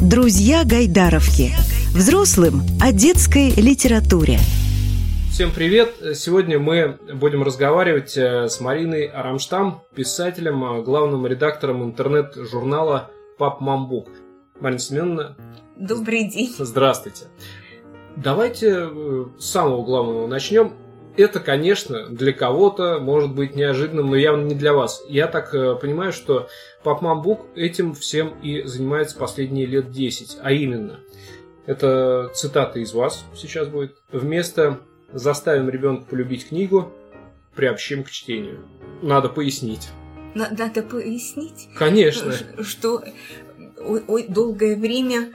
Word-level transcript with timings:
Друзья 0.00 0.62
Гайдаровки. 0.64 1.50
Взрослым 1.92 2.62
о 2.80 2.92
детской 2.92 3.50
литературе. 3.50 4.38
Всем 5.32 5.50
привет! 5.50 5.92
Сегодня 6.14 6.60
мы 6.60 6.98
будем 7.14 7.42
разговаривать 7.42 8.16
э, 8.16 8.48
с 8.48 8.60
Мариной 8.60 9.06
Арамштам, 9.06 9.82
писателем, 9.96 10.62
э, 10.62 10.82
главным 10.84 11.26
редактором 11.26 11.82
интернет-журнала 11.82 13.10
«Пап 13.38 13.60
Мамбук». 13.60 14.08
Марина 14.60 14.78
Семеновна. 14.78 15.36
Добрый 15.76 16.28
день. 16.28 16.54
Здравствуйте. 16.56 17.24
Давайте 18.14 18.88
э, 18.88 19.24
с 19.36 19.46
самого 19.46 19.84
главного 19.84 20.28
начнем. 20.28 20.74
Это, 21.18 21.40
конечно, 21.40 22.06
для 22.06 22.32
кого-то 22.32 22.98
может 23.00 23.34
быть 23.34 23.54
неожиданным, 23.54 24.06
но 24.06 24.16
явно 24.16 24.44
не 24.44 24.54
для 24.54 24.72
вас. 24.72 25.04
Я 25.08 25.26
так 25.26 25.50
понимаю, 25.80 26.12
что 26.12 26.48
Пап 26.82 27.02
Мамбук 27.02 27.46
этим 27.54 27.94
всем 27.94 28.34
и 28.42 28.62
занимается 28.62 29.18
последние 29.18 29.66
лет 29.66 29.90
10. 29.90 30.38
А 30.40 30.52
именно, 30.52 31.00
это 31.66 32.30
цитата 32.34 32.78
из 32.78 32.94
вас 32.94 33.24
сейчас 33.34 33.68
будет. 33.68 33.96
Вместо 34.12 34.80
Заставим 35.12 35.70
ребенка 35.70 36.04
полюбить 36.04 36.48
книгу, 36.48 36.92
приобщим 37.54 38.04
к 38.04 38.10
чтению. 38.10 38.58
Надо 39.00 39.30
пояснить. 39.30 39.88
Надо 40.34 40.82
пояснить? 40.82 41.68
Конечно. 41.76 42.34
Что 42.62 43.02
ой, 43.78 44.26
долгое 44.28 44.76
время 44.76 45.32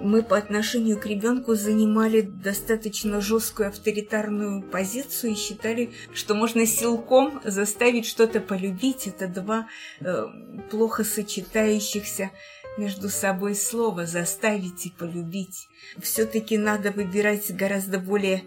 мы 0.00 0.22
по 0.22 0.36
отношению 0.36 0.98
к 0.98 1.06
ребенку 1.06 1.54
занимали 1.54 2.20
достаточно 2.20 3.20
жесткую 3.20 3.68
авторитарную 3.68 4.62
позицию 4.62 5.32
и 5.32 5.36
считали, 5.36 5.90
что 6.12 6.34
можно 6.34 6.66
силком 6.66 7.40
заставить 7.44 8.06
что-то 8.06 8.40
полюбить. 8.40 9.06
Это 9.06 9.26
два 9.28 9.68
э, 10.00 10.24
плохо 10.70 11.04
сочетающихся 11.04 12.30
между 12.76 13.08
собой 13.08 13.54
слова 13.54 14.06
«заставить» 14.06 14.86
и 14.86 14.90
«полюбить». 14.90 15.68
Все-таки 16.00 16.56
надо 16.56 16.92
выбирать 16.92 17.54
гораздо 17.54 17.98
более 17.98 18.44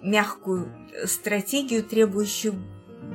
мягкую 0.00 0.72
стратегию, 1.06 1.84
требующую 1.84 2.54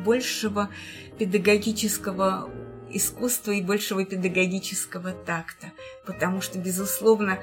большего 0.06 0.70
педагогического 1.18 2.50
искусства 2.92 3.52
и 3.52 3.62
большего 3.62 4.06
педагогического 4.06 5.12
такта. 5.12 5.72
Потому 6.06 6.42
что, 6.42 6.60
безусловно, 6.60 7.40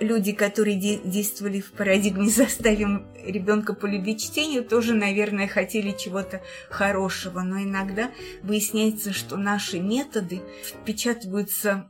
люди, 0.00 0.32
которые 0.32 0.76
де 0.76 0.98
действовали 1.04 1.60
в 1.60 1.72
парадигме 1.72 2.28
«заставим 2.28 3.06
ребенка 3.24 3.74
полюбить 3.74 4.22
чтение», 4.22 4.62
тоже, 4.62 4.94
наверное, 4.94 5.48
хотели 5.48 5.94
чего-то 5.96 6.40
хорошего. 6.70 7.40
Но 7.40 7.62
иногда 7.62 8.10
выясняется, 8.42 9.12
что 9.12 9.36
наши 9.36 9.78
методы 9.78 10.40
впечатываются 10.64 11.86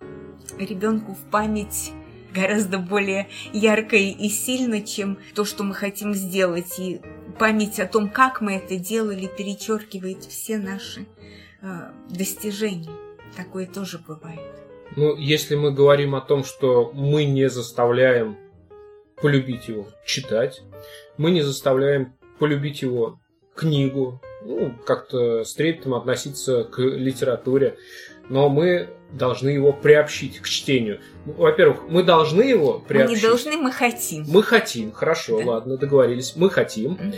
ребенку 0.58 1.14
в 1.14 1.30
память 1.30 1.92
гораздо 2.34 2.78
более 2.78 3.28
ярко 3.52 3.96
и 3.96 4.28
сильно, 4.28 4.82
чем 4.82 5.18
то, 5.34 5.44
что 5.44 5.64
мы 5.64 5.74
хотим 5.74 6.14
сделать. 6.14 6.78
И 6.78 7.00
память 7.38 7.80
о 7.80 7.86
том, 7.86 8.10
как 8.10 8.40
мы 8.40 8.54
это 8.54 8.76
делали, 8.76 9.26
перечеркивает 9.26 10.24
все 10.24 10.58
наши 10.58 11.06
э, 11.62 11.90
достижения. 12.10 12.92
Такое 13.36 13.66
тоже 13.66 13.98
бывает. 13.98 14.65
Ну, 14.94 15.16
если 15.16 15.56
мы 15.56 15.72
говорим 15.72 16.14
о 16.14 16.20
том, 16.20 16.44
что 16.44 16.90
мы 16.94 17.24
не 17.24 17.48
заставляем 17.48 18.36
полюбить 19.20 19.68
его 19.68 19.88
читать, 20.04 20.62
мы 21.16 21.30
не 21.30 21.42
заставляем 21.42 22.14
полюбить 22.38 22.82
его 22.82 23.18
книгу, 23.54 24.20
ну, 24.44 24.72
как-то 24.86 25.44
с 25.44 25.54
трепетом 25.54 25.94
относиться 25.94 26.64
к 26.64 26.78
литературе, 26.78 27.76
но 28.28 28.48
мы 28.48 28.90
должны 29.12 29.48
его 29.50 29.72
приобщить 29.72 30.40
к 30.40 30.46
чтению. 30.46 31.00
Ну, 31.24 31.34
во-первых, 31.34 31.88
мы 31.88 32.02
должны 32.02 32.42
его 32.42 32.80
приобщить. 32.80 33.10
Мы 33.10 33.16
не 33.16 33.22
должны, 33.22 33.56
мы 33.56 33.72
хотим. 33.72 34.24
Мы 34.28 34.42
хотим, 34.42 34.92
хорошо, 34.92 35.38
да. 35.38 35.46
ладно, 35.46 35.76
договорились. 35.76 36.34
Мы 36.36 36.50
хотим. 36.50 36.92
Угу. 36.92 37.14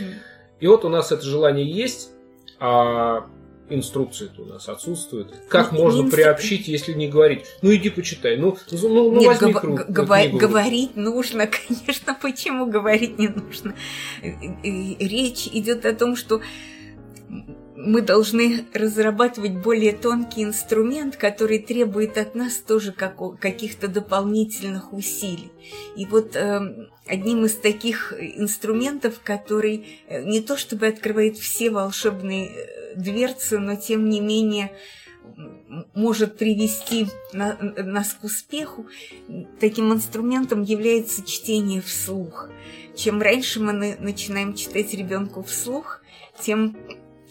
И 0.59 0.67
вот 0.67 0.85
у 0.85 0.89
нас 0.89 1.11
это 1.11 1.23
желание 1.23 1.69
есть, 1.69 2.11
а 2.59 3.27
инструкции-то 3.69 4.41
у 4.41 4.45
нас 4.45 4.67
отсутствуют. 4.69 5.33
Как 5.47 5.71
ну, 5.71 5.79
можно 5.79 6.01
инструк... 6.01 6.15
приобщить, 6.15 6.67
если 6.67 6.93
не 6.93 7.07
говорить? 7.07 7.45
Ну 7.61 7.73
иди 7.73 7.89
почитай, 7.89 8.37
ну, 8.37 8.57
ну, 8.71 9.11
ну 9.11 9.19
Нет, 9.19 9.27
возьми 9.27 9.53
гов- 9.53 9.61
круг, 9.61 9.89
гов- 9.89 10.31
Говорить 10.33 10.95
нужно, 10.95 11.47
конечно, 11.67 12.17
почему 12.21 12.65
говорить 12.65 13.17
не 13.17 13.27
нужно? 13.27 13.75
Речь 14.21 15.47
идет 15.47 15.85
о 15.85 15.93
том, 15.93 16.15
что 16.15 16.41
мы 17.81 18.01
должны 18.01 18.65
разрабатывать 18.73 19.53
более 19.53 19.93
тонкий 19.93 20.43
инструмент, 20.43 21.15
который 21.15 21.59
требует 21.59 22.17
от 22.17 22.35
нас 22.35 22.57
тоже 22.57 22.91
как, 22.91 23.39
каких-то 23.39 23.87
дополнительных 23.87 24.91
усилий. 24.91 25.49
И 25.95 26.05
вот 26.05 26.35
э, 26.35 26.89
одним 27.07 27.45
из 27.45 27.55
таких 27.55 28.13
инструментов, 28.19 29.21
который 29.23 30.01
э, 30.07 30.23
не 30.23 30.41
то 30.41 30.57
чтобы 30.57 30.87
открывает 30.87 31.37
все 31.37 31.69
волшебные 31.69 32.49
э, 32.49 32.95
дверцы, 32.95 33.59
но 33.59 33.77
тем 33.77 34.09
не 34.09 34.19
менее 34.19 34.73
может 35.93 36.37
привести 36.37 37.07
на, 37.31 37.57
нас 37.61 38.13
к 38.13 38.25
успеху, 38.25 38.87
таким 39.61 39.93
инструментом 39.93 40.63
является 40.63 41.25
чтение 41.25 41.81
вслух. 41.81 42.49
Чем 42.97 43.21
раньше 43.21 43.61
мы 43.61 43.95
начинаем 44.01 44.53
читать 44.53 44.93
ребенку 44.93 45.43
вслух, 45.43 46.01
тем 46.41 46.75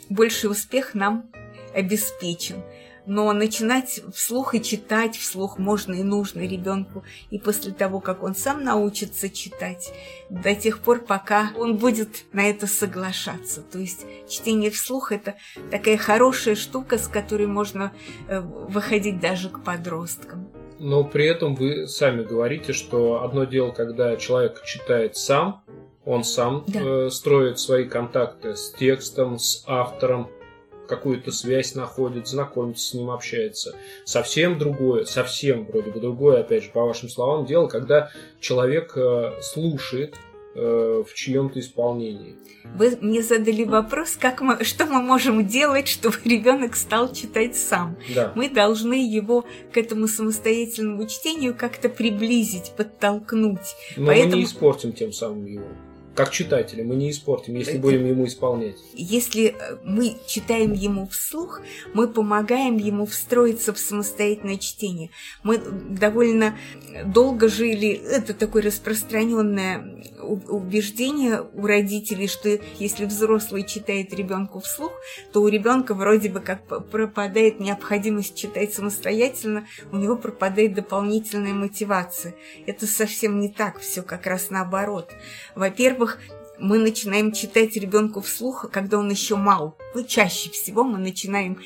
больший 0.08 0.50
успех 0.50 0.94
нам 0.94 1.30
обеспечен. 1.74 2.62
Но 3.06 3.32
начинать 3.32 4.02
вслух 4.14 4.54
и 4.54 4.62
читать 4.62 5.16
вслух 5.16 5.58
можно 5.58 5.94
и 5.94 6.02
нужно 6.02 6.40
ребенку. 6.40 7.04
И 7.30 7.38
после 7.38 7.72
того, 7.72 8.00
как 8.00 8.22
он 8.22 8.34
сам 8.34 8.62
научится 8.62 9.30
читать, 9.30 9.90
до 10.28 10.54
тех 10.54 10.80
пор, 10.80 11.00
пока 11.00 11.52
он 11.56 11.78
будет 11.78 12.26
на 12.34 12.50
это 12.50 12.66
соглашаться. 12.66 13.62
То 13.62 13.78
есть 13.78 14.04
чтение 14.28 14.70
вслух– 14.70 15.10
это 15.12 15.36
такая 15.70 15.96
хорошая 15.96 16.54
штука, 16.54 16.98
с 16.98 17.08
которой 17.08 17.46
можно 17.46 17.94
э, 18.28 18.40
выходить 18.40 19.20
даже 19.20 19.48
к 19.48 19.64
подросткам. 19.64 20.52
Но 20.78 21.02
при 21.02 21.26
этом 21.26 21.54
вы 21.54 21.88
сами 21.88 22.22
говорите, 22.22 22.74
что 22.74 23.22
одно 23.22 23.44
дело, 23.44 23.70
когда 23.70 24.16
человек 24.16 24.62
читает 24.64 25.16
сам, 25.16 25.64
он 26.08 26.24
сам 26.24 26.64
да. 26.66 26.80
э, 26.82 27.10
строит 27.10 27.58
свои 27.58 27.84
контакты 27.84 28.56
с 28.56 28.70
текстом, 28.70 29.38
с 29.38 29.62
автором, 29.66 30.30
какую-то 30.88 31.30
связь 31.32 31.74
находит, 31.74 32.26
знакомится 32.26 32.88
с 32.88 32.94
ним, 32.94 33.10
общается. 33.10 33.76
Совсем 34.06 34.58
другое, 34.58 35.04
совсем 35.04 35.66
вроде 35.66 35.90
бы 35.90 36.00
другое, 36.00 36.40
опять 36.40 36.64
же, 36.64 36.70
по 36.70 36.86
вашим 36.86 37.10
словам, 37.10 37.44
дело, 37.44 37.66
когда 37.66 38.10
человек 38.40 38.94
э, 38.96 39.32
слушает 39.42 40.14
э, 40.54 41.04
в 41.06 41.12
чьем-то 41.12 41.60
исполнении. 41.60 42.36
Вы 42.74 42.96
мне 43.02 43.22
задали 43.22 43.64
вопрос, 43.64 44.16
как 44.18 44.40
мы, 44.40 44.64
что 44.64 44.86
мы 44.86 45.02
можем 45.02 45.46
делать, 45.46 45.88
чтобы 45.88 46.16
ребенок 46.24 46.74
стал 46.74 47.12
читать 47.12 47.54
сам. 47.54 47.98
Да. 48.14 48.32
Мы 48.34 48.48
должны 48.48 48.94
его 48.94 49.44
к 49.74 49.76
этому 49.76 50.08
самостоятельному 50.08 51.06
чтению 51.06 51.54
как-то 51.54 51.90
приблизить, 51.90 52.72
подтолкнуть. 52.78 53.76
Но 53.98 54.06
Поэтому... 54.06 54.30
мы 54.30 54.38
не 54.38 54.44
испортим 54.44 54.94
тем 54.94 55.12
самым 55.12 55.44
его 55.44 55.66
как 56.18 56.32
читатели, 56.32 56.82
мы 56.82 56.96
не 56.96 57.12
испортим, 57.12 57.54
если 57.54 57.78
будем 57.78 58.04
ему 58.04 58.26
исполнять. 58.26 58.74
Если 58.92 59.54
э, 59.56 59.76
мы 59.84 60.16
читаем 60.26 60.72
ему 60.72 61.06
вслух, 61.06 61.60
мы 61.94 62.08
помогаем 62.08 62.76
ему 62.76 63.06
встроиться 63.06 63.72
в 63.72 63.78
самостоятельное 63.78 64.56
чтение. 64.56 65.10
Мы 65.44 65.58
довольно 65.58 66.58
долго 67.06 67.46
жили, 67.46 67.90
это 67.90 68.34
такое 68.34 68.64
распространенное 68.64 70.02
убеждение 70.20 71.46
у 71.54 71.64
родителей, 71.64 72.26
что 72.26 72.58
если 72.80 73.04
взрослый 73.04 73.62
читает 73.62 74.12
ребенку 74.12 74.58
вслух, 74.58 74.92
то 75.32 75.40
у 75.40 75.46
ребенка 75.46 75.94
вроде 75.94 76.30
бы 76.30 76.40
как 76.40 76.66
пропадает 76.90 77.60
необходимость 77.60 78.34
читать 78.34 78.74
самостоятельно, 78.74 79.68
у 79.92 79.96
него 79.96 80.16
пропадает 80.16 80.74
дополнительная 80.74 81.54
мотивация. 81.54 82.34
Это 82.66 82.88
совсем 82.88 83.38
не 83.38 83.48
так, 83.48 83.78
все 83.78 84.02
как 84.02 84.26
раз 84.26 84.50
наоборот. 84.50 85.12
Во-первых, 85.54 86.07
во-первых, 86.08 86.18
мы 86.58 86.78
начинаем 86.78 87.32
читать 87.32 87.76
ребенку 87.76 88.20
вслух, 88.20 88.68
когда 88.70 88.98
он 88.98 89.10
еще 89.10 89.36
мал. 89.36 89.76
Ну, 89.94 90.04
чаще 90.04 90.50
всего 90.50 90.82
мы 90.82 90.98
начинаем 90.98 91.58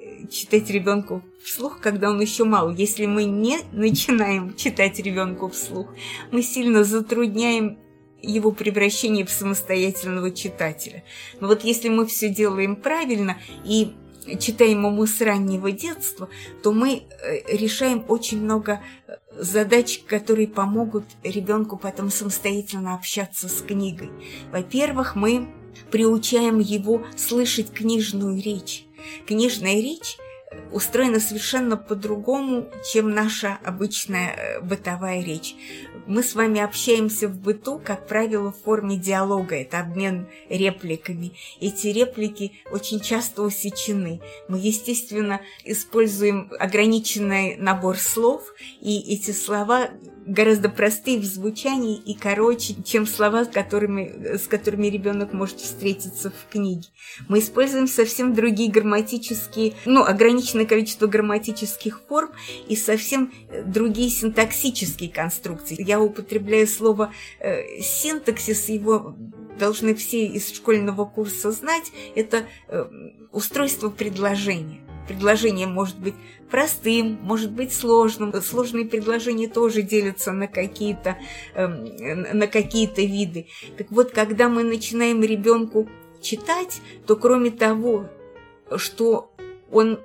э, 0.00 0.26
читать 0.30 0.70
ребенку 0.70 1.22
вслух, 1.42 1.80
когда 1.80 2.10
он 2.10 2.20
еще 2.20 2.44
мал. 2.44 2.70
Если 2.70 3.06
мы 3.06 3.24
не 3.24 3.58
начинаем 3.72 4.54
читать 4.56 4.98
ребенку 5.00 5.48
вслух, 5.48 5.88
мы 6.30 6.42
сильно 6.42 6.84
затрудняем 6.84 7.78
его 8.22 8.50
превращение 8.50 9.24
в 9.24 9.30
самостоятельного 9.30 10.30
читателя. 10.30 11.04
Но 11.40 11.48
вот 11.48 11.62
если 11.62 11.88
мы 11.88 12.06
все 12.06 12.30
делаем 12.30 12.74
правильно 12.74 13.36
и 13.64 13.92
читаем 14.40 14.86
ему 14.86 15.06
с 15.06 15.20
раннего 15.20 15.72
детства, 15.72 16.28
то 16.62 16.72
мы 16.72 17.02
э, 17.02 17.56
решаем 17.56 18.04
очень 18.08 18.42
много 18.42 18.80
э, 19.06 19.16
задач, 19.38 20.02
которые 20.06 20.48
помогут 20.48 21.04
ребенку 21.22 21.76
потом 21.76 22.10
самостоятельно 22.10 22.94
общаться 22.94 23.48
с 23.48 23.62
книгой. 23.62 24.10
Во-первых, 24.52 25.14
мы 25.14 25.48
приучаем 25.90 26.58
его 26.58 27.02
слышать 27.16 27.72
книжную 27.72 28.42
речь. 28.42 28.84
Книжная 29.26 29.76
речь 29.76 30.18
устроена 30.72 31.20
совершенно 31.20 31.76
по-другому, 31.76 32.68
чем 32.92 33.10
наша 33.10 33.58
обычная 33.64 34.34
э, 34.34 34.60
бытовая 34.60 35.22
речь. 35.22 35.54
Мы 36.08 36.22
с 36.22 36.34
вами 36.34 36.58
общаемся 36.58 37.28
в 37.28 37.38
быту, 37.38 37.78
как 37.78 38.08
правило, 38.08 38.50
в 38.50 38.62
форме 38.64 38.96
диалога, 38.96 39.56
это 39.56 39.80
обмен 39.80 40.26
репликами. 40.48 41.32
Эти 41.60 41.88
реплики 41.88 42.52
очень 42.72 42.98
часто 42.98 43.42
усечены. 43.42 44.22
Мы, 44.48 44.58
естественно, 44.58 45.42
используем 45.66 46.50
ограниченный 46.58 47.56
набор 47.56 47.98
слов, 47.98 48.54
и 48.80 49.00
эти 49.14 49.32
слова 49.32 49.90
гораздо 50.28 50.68
простые 50.68 51.18
в 51.18 51.24
звучании 51.24 51.96
и 51.96 52.14
короче, 52.14 52.76
чем 52.84 53.06
слова, 53.06 53.44
с 53.44 53.48
которыми, 53.48 54.36
с 54.36 54.46
которыми 54.46 54.86
ребенок 54.88 55.32
может 55.32 55.60
встретиться 55.60 56.30
в 56.30 56.52
книге. 56.52 56.88
Мы 57.28 57.38
используем 57.40 57.88
совсем 57.88 58.34
другие 58.34 58.70
грамматические, 58.70 59.74
ну, 59.86 60.04
ограниченное 60.04 60.66
количество 60.66 61.06
грамматических 61.06 62.02
форм 62.08 62.30
и 62.68 62.76
совсем 62.76 63.32
другие 63.64 64.10
синтаксические 64.10 65.10
конструкции. 65.10 65.76
Я 65.82 66.00
употребляю 66.00 66.66
слово 66.66 67.12
э, 67.40 67.80
синтаксис, 67.80 68.68
его 68.68 69.16
должны 69.58 69.94
все 69.94 70.26
из 70.26 70.52
школьного 70.54 71.04
курса 71.04 71.50
знать. 71.50 71.90
Это 72.14 72.44
э, 72.68 72.84
устройство 73.32 73.88
предложения. 73.88 74.87
Предложение 75.08 75.66
может 75.66 75.98
быть 75.98 76.14
простым, 76.50 77.18
может 77.22 77.50
быть 77.50 77.72
сложным. 77.72 78.32
Сложные 78.42 78.84
предложения 78.84 79.48
тоже 79.48 79.82
делятся 79.82 80.32
на 80.32 80.46
какие-то 80.46 81.16
э, 81.54 81.66
на 81.66 82.46
какие-то 82.46 83.00
виды. 83.02 83.46
Так 83.76 83.90
вот, 83.90 84.10
когда 84.10 84.48
мы 84.48 84.62
начинаем 84.62 85.22
ребенку 85.22 85.88
читать, 86.20 86.80
то 87.06 87.16
кроме 87.16 87.50
того, 87.50 88.06
что 88.76 89.32
он 89.72 89.98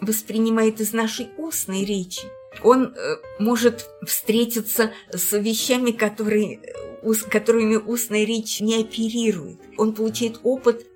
воспринимает 0.00 0.80
из 0.80 0.92
нашей 0.92 1.28
устной 1.36 1.84
речи, 1.84 2.22
он 2.62 2.94
э, 2.94 3.16
может 3.38 3.88
встретиться 4.06 4.92
с 5.10 5.36
вещами, 5.38 5.92
которые, 5.92 6.60
ус, 7.02 7.22
которыми 7.22 7.76
устная 7.76 8.24
речь 8.24 8.60
не 8.60 8.80
оперирует. 8.80 9.58
Он 9.76 9.94
получает 9.94 10.40
опыт 10.42 10.86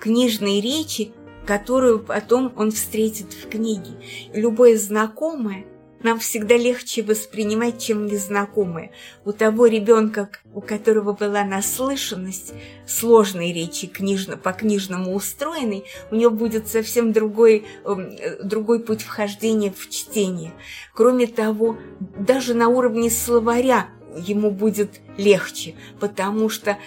книжной 0.00 0.60
речи, 0.60 1.12
которую 1.46 2.00
потом 2.00 2.52
он 2.56 2.70
встретит 2.70 3.32
в 3.32 3.48
книге. 3.48 3.92
Любое 4.32 4.76
знакомое 4.78 5.64
нам 6.02 6.18
всегда 6.18 6.56
легче 6.56 7.02
воспринимать, 7.02 7.78
чем 7.78 8.06
незнакомое. 8.06 8.90
У 9.24 9.32
того 9.32 9.66
ребенка, 9.66 10.30
у 10.54 10.60
которого 10.60 11.12
была 11.12 11.44
наслышанность 11.44 12.54
сложной 12.86 13.52
речи, 13.52 13.86
книжно, 13.86 14.36
по 14.36 14.52
книжному 14.52 15.14
устроенной, 15.14 15.84
у 16.10 16.16
него 16.16 16.30
будет 16.30 16.68
совсем 16.68 17.12
другой, 17.12 17.66
эм, 17.84 18.12
другой 18.42 18.80
путь 18.80 19.02
вхождения 19.02 19.72
в 19.76 19.90
чтение. 19.90 20.52
Кроме 20.94 21.26
того, 21.26 21.76
даже 22.18 22.54
на 22.54 22.68
уровне 22.68 23.10
словаря 23.10 23.88
ему 24.16 24.50
будет 24.50 25.00
легче, 25.16 25.74
потому 25.98 26.48
что 26.48 26.78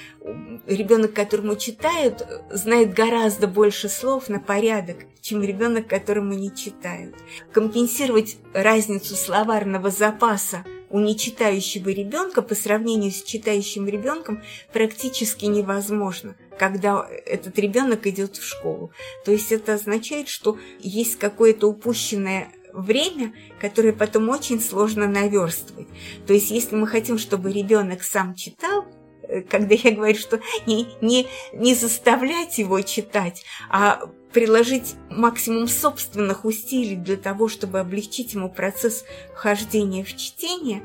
ребенок, 0.67 1.13
которому 1.13 1.55
читают, 1.55 2.25
знает 2.51 2.93
гораздо 2.93 3.47
больше 3.47 3.89
слов 3.89 4.29
на 4.29 4.39
порядок, 4.39 4.97
чем 5.21 5.41
ребенок, 5.43 5.87
которому 5.87 6.33
не 6.33 6.53
читают. 6.53 7.15
Компенсировать 7.51 8.37
разницу 8.53 9.15
словарного 9.15 9.89
запаса 9.89 10.65
у 10.89 10.99
нечитающего 10.99 11.89
ребенка 11.89 12.43
по 12.43 12.53
сравнению 12.53 13.11
с 13.11 13.23
читающим 13.23 13.87
ребенком 13.87 14.43
практически 14.71 15.45
невозможно, 15.45 16.35
когда 16.59 17.07
этот 17.25 17.57
ребенок 17.57 18.05
идет 18.05 18.37
в 18.37 18.45
школу. 18.45 18.91
То 19.25 19.31
есть 19.31 19.51
это 19.51 19.73
означает, 19.73 20.27
что 20.27 20.59
есть 20.79 21.17
какое-то 21.17 21.67
упущенное 21.67 22.51
время, 22.73 23.33
которое 23.59 23.93
потом 23.93 24.29
очень 24.29 24.59
сложно 24.59 25.07
наверстывать. 25.07 25.87
То 26.27 26.33
есть, 26.33 26.51
если 26.51 26.75
мы 26.75 26.87
хотим, 26.87 27.17
чтобы 27.17 27.51
ребенок 27.51 28.03
сам 28.03 28.35
читал, 28.35 28.85
э, 29.21 29.41
когда 29.41 29.75
я 29.75 29.91
говорю, 29.91 30.17
что 30.17 30.39
не, 30.65 30.87
не, 31.01 31.27
не 31.53 31.75
заставлять 31.75 32.57
его 32.57 32.81
читать, 32.81 33.45
а 33.69 34.01
приложить 34.33 34.95
максимум 35.09 35.67
собственных 35.67 36.43
усилий 36.43 36.95
для 36.95 37.17
того, 37.17 37.47
чтобы 37.47 37.79
облегчить 37.79 38.33
ему 38.33 38.49
процесс 38.49 39.05
вхождения 39.35 40.03
в 40.03 40.15
чтение, 40.17 40.83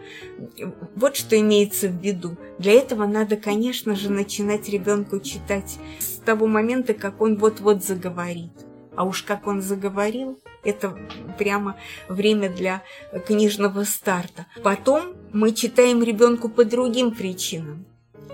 вот 0.95 1.17
что 1.17 1.39
имеется 1.41 1.89
в 1.89 2.01
виду. 2.01 2.37
Для 2.59 2.73
этого 2.73 3.07
надо, 3.07 3.37
конечно 3.37 3.97
же, 3.97 4.11
начинать 4.11 4.69
ребенку 4.69 5.19
читать 5.21 5.79
с 5.99 6.19
того 6.19 6.47
момента, 6.47 6.93
как 6.93 7.23
он 7.23 7.37
вот-вот 7.37 7.83
заговорит. 7.83 8.68
А 8.99 9.05
уж 9.05 9.23
как 9.23 9.47
он 9.47 9.63
заговорил, 9.63 10.41
это 10.65 10.99
прямо 11.39 11.77
время 12.09 12.49
для 12.51 12.83
книжного 13.29 13.85
старта. 13.85 14.47
Потом 14.65 15.15
мы 15.33 15.53
читаем 15.53 16.03
ребенку 16.03 16.49
по 16.49 16.65
другим 16.65 17.13
причинам. 17.13 17.87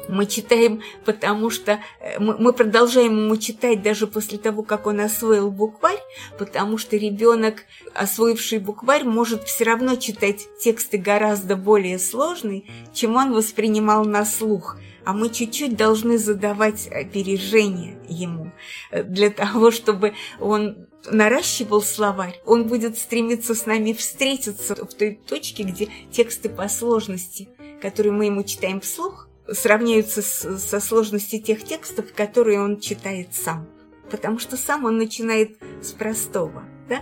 Мы 0.08 0.26
читаем, 0.26 0.82
потому 1.04 1.50
что 1.50 1.80
э, 2.00 2.18
мы 2.18 2.52
продолжаем 2.52 3.24
ему 3.24 3.36
читать 3.36 3.82
даже 3.82 4.06
после 4.06 4.38
того, 4.38 4.62
как 4.62 4.86
он 4.86 5.00
освоил 5.00 5.50
букварь, 5.50 6.00
потому 6.38 6.78
что 6.78 6.96
ребенок, 6.96 7.64
освоивший 7.94 8.58
букварь, 8.58 9.04
может 9.04 9.44
все 9.44 9.64
равно 9.64 9.96
читать 9.96 10.46
тексты 10.60 10.98
гораздо 10.98 11.56
более 11.56 11.98
сложные, 11.98 12.64
чем 12.92 13.16
он 13.16 13.32
воспринимал 13.32 14.04
на 14.04 14.24
слух. 14.24 14.76
А 15.04 15.12
мы 15.12 15.28
чуть-чуть 15.28 15.76
должны 15.76 16.16
задавать 16.16 16.88
опережение 16.88 17.98
ему 18.08 18.52
э, 18.90 19.02
для 19.02 19.30
того, 19.30 19.70
чтобы 19.70 20.14
он 20.40 20.86
наращивал 21.06 21.82
словарь, 21.82 22.40
он 22.46 22.66
будет 22.66 22.96
стремиться 22.96 23.54
с 23.54 23.66
нами 23.66 23.92
встретиться 23.92 24.74
в 24.74 24.94
той 24.94 25.20
точке, 25.26 25.64
где 25.64 25.88
тексты 26.10 26.48
по 26.48 26.68
сложности, 26.68 27.48
которые 27.80 28.12
мы 28.12 28.26
ему 28.26 28.42
читаем 28.42 28.80
вслух, 28.80 29.28
сравняются 29.50 30.22
с, 30.22 30.58
со 30.58 30.80
сложностью 30.80 31.42
тех 31.42 31.64
текстов, 31.64 32.06
которые 32.14 32.60
он 32.60 32.80
читает 32.80 33.28
сам. 33.32 33.68
Потому 34.10 34.38
что 34.38 34.56
сам 34.56 34.84
он 34.84 34.98
начинает 34.98 35.56
с 35.82 35.92
простого, 35.92 36.64
да? 36.88 37.00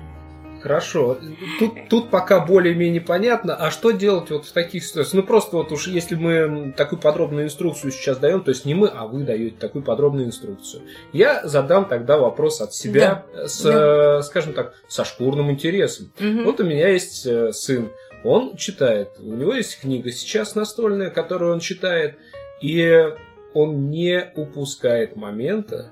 Хорошо. 0.62 1.18
Тут, 1.58 1.88
тут 1.88 2.10
пока 2.10 2.38
более-менее 2.38 3.00
понятно. 3.00 3.56
А 3.56 3.72
что 3.72 3.90
делать 3.90 4.30
вот 4.30 4.46
в 4.46 4.52
таких 4.52 4.84
ситуациях? 4.84 5.14
Ну, 5.14 5.26
просто 5.26 5.56
вот 5.56 5.72
уж 5.72 5.88
если 5.88 6.14
мы 6.14 6.72
такую 6.76 7.00
подробную 7.00 7.46
инструкцию 7.46 7.90
сейчас 7.90 8.18
даем, 8.18 8.44
то 8.44 8.50
есть 8.50 8.64
не 8.64 8.74
мы, 8.74 8.86
а 8.86 9.06
вы 9.06 9.24
даете 9.24 9.56
такую 9.56 9.82
подробную 9.82 10.26
инструкцию. 10.26 10.84
Я 11.12 11.44
задам 11.46 11.86
тогда 11.86 12.16
вопрос 12.16 12.60
от 12.60 12.74
себя 12.74 13.24
да. 13.34 13.48
с, 13.48 13.62
да. 13.62 14.22
скажем 14.22 14.54
так, 14.54 14.74
со 14.86 15.04
шкурным 15.04 15.50
интересом. 15.50 16.12
Угу. 16.20 16.44
Вот 16.44 16.60
у 16.60 16.64
меня 16.64 16.88
есть 16.90 17.26
э, 17.26 17.52
сын. 17.52 17.90
Он 18.22 18.56
читает. 18.56 19.10
У 19.18 19.34
него 19.34 19.54
есть 19.54 19.80
книга 19.80 20.12
сейчас 20.12 20.54
настольная, 20.54 21.10
которую 21.10 21.52
он 21.52 21.58
читает. 21.58 22.18
И 22.62 23.12
он 23.54 23.90
не 23.90 24.32
упускает 24.36 25.16
момента, 25.16 25.90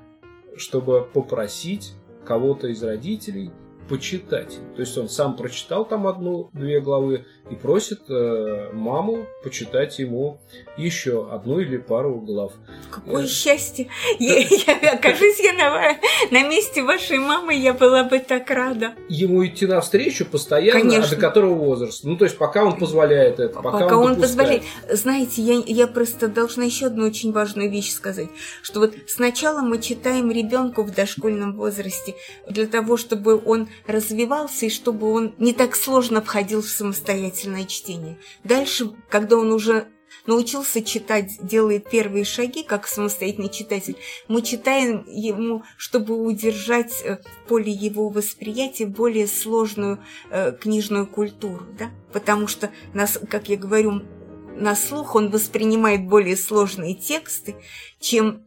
чтобы 0.57 1.05
попросить 1.05 1.95
кого-то 2.25 2.69
из 2.69 2.83
родителей 2.83 3.50
почитать. 3.90 4.61
То 4.76 4.82
есть 4.82 4.97
он 4.97 5.09
сам 5.09 5.37
прочитал 5.37 5.85
там 5.85 6.06
одну-две 6.06 6.80
главы 6.80 7.26
и 7.50 7.56
просит 7.56 8.09
э, 8.09 8.70
маму 8.73 9.26
почитать 9.42 9.99
ему 9.99 10.38
еще 10.76 11.28
одну 11.28 11.59
или 11.59 11.76
пару 11.76 12.20
глав. 12.20 12.52
Какое 12.88 13.25
э, 13.25 13.26
счастье! 13.26 13.88
Я, 14.20 14.38
я, 14.38 14.92
окажись 14.92 15.40
я 15.40 15.52
на, 15.54 15.99
на 16.30 16.49
месте 16.49 16.82
вашей 16.82 17.18
мамы, 17.18 17.54
я 17.54 17.73
была 17.73 18.04
бы 18.04 18.18
так 18.20 18.49
рада. 18.50 18.94
Ему 19.09 19.44
идти 19.44 19.66
навстречу 19.66 20.25
постоянно, 20.25 20.80
Конечно. 20.80 21.06
а 21.06 21.11
до 21.11 21.16
которого 21.16 21.54
возраста? 21.54 22.06
Ну, 22.06 22.16
то 22.16 22.25
есть 22.25 22.38
пока 22.38 22.64
он 22.64 22.78
позволяет 22.78 23.40
это, 23.40 23.61
пока, 23.61 23.78
пока 23.80 23.97
он, 23.97 24.12
он 24.12 24.20
позволяет. 24.20 24.62
Знаете, 24.88 25.42
я, 25.42 25.62
я 25.66 25.87
просто 25.87 26.28
должна 26.28 26.64
еще 26.64 26.87
одну 26.87 27.06
очень 27.06 27.32
важную 27.32 27.70
вещь 27.70 27.92
сказать, 27.92 28.28
что 28.62 28.80
вот 28.80 28.94
сначала 29.09 29.62
мы 29.62 29.80
читаем 29.80 30.30
ребенку 30.30 30.85
в 30.85 30.94
дошкольном 30.94 31.56
возрасте 31.56 32.14
для 32.49 32.66
того, 32.66 32.97
чтобы 32.97 33.40
он 33.44 33.68
развивался 33.87 34.66
и 34.66 34.70
чтобы 34.70 35.12
он 35.12 35.34
не 35.38 35.52
так 35.52 35.76
сложно 35.76 36.22
входил 36.22 36.62
в 36.62 36.68
самостоятельное 36.68 37.64
чтение. 37.64 38.18
Дальше, 38.44 38.92
когда 39.08 39.37
он 39.37 39.52
уже 39.52 39.88
научился 40.26 40.82
читать, 40.82 41.38
делает 41.40 41.88
первые 41.88 42.25
шаги, 42.25 42.62
как 42.62 42.87
самостоятельный 42.87 43.49
читатель, 43.49 43.96
мы 44.28 44.42
читаем 44.42 45.04
ему, 45.08 45.62
чтобы 45.76 46.16
удержать 46.16 46.92
в 46.92 47.04
э, 47.04 47.22
поле 47.49 47.72
его 47.72 48.08
восприятия 48.08 48.87
более 48.87 49.26
сложную 49.26 50.02
э, 50.30 50.52
книжную 50.52 51.06
культуру, 51.06 51.64
да? 51.78 51.90
потому 52.12 52.46
что, 52.46 52.70
нас, 52.94 53.18
как 53.28 53.49
я 53.49 53.56
говорю, 53.56 54.02
на 54.56 54.75
слух 54.75 55.14
он 55.14 55.30
воспринимает 55.30 56.06
более 56.06 56.37
сложные 56.37 56.94
тексты, 56.94 57.56
чем 57.99 58.44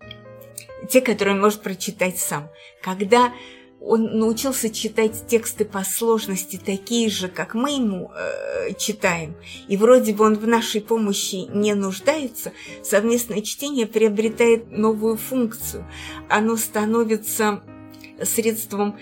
те, 0.89 1.01
которые 1.01 1.35
он 1.35 1.41
может 1.41 1.61
прочитать 1.61 2.17
сам. 2.17 2.49
Когда 2.81 3.33
он 3.85 4.17
научился 4.17 4.69
читать 4.69 5.27
тексты 5.27 5.65
по 5.65 5.83
сложности 5.83 6.59
такие 6.63 7.09
же, 7.09 7.27
как 7.27 7.53
мы 7.53 7.71
ему 7.71 8.11
э, 8.15 8.73
читаем, 8.75 9.35
и 9.67 9.75
вроде 9.75 10.13
бы 10.13 10.25
он 10.25 10.35
в 10.35 10.47
нашей 10.47 10.81
помощи 10.81 11.47
не 11.53 11.73
нуждается, 11.73 12.53
совместное 12.81 13.41
чтение 13.41 13.85
приобретает 13.85 14.71
новую 14.71 15.17
функцию. 15.17 15.85
Оно 16.29 16.55
становится 16.55 17.61
средством 18.23 18.97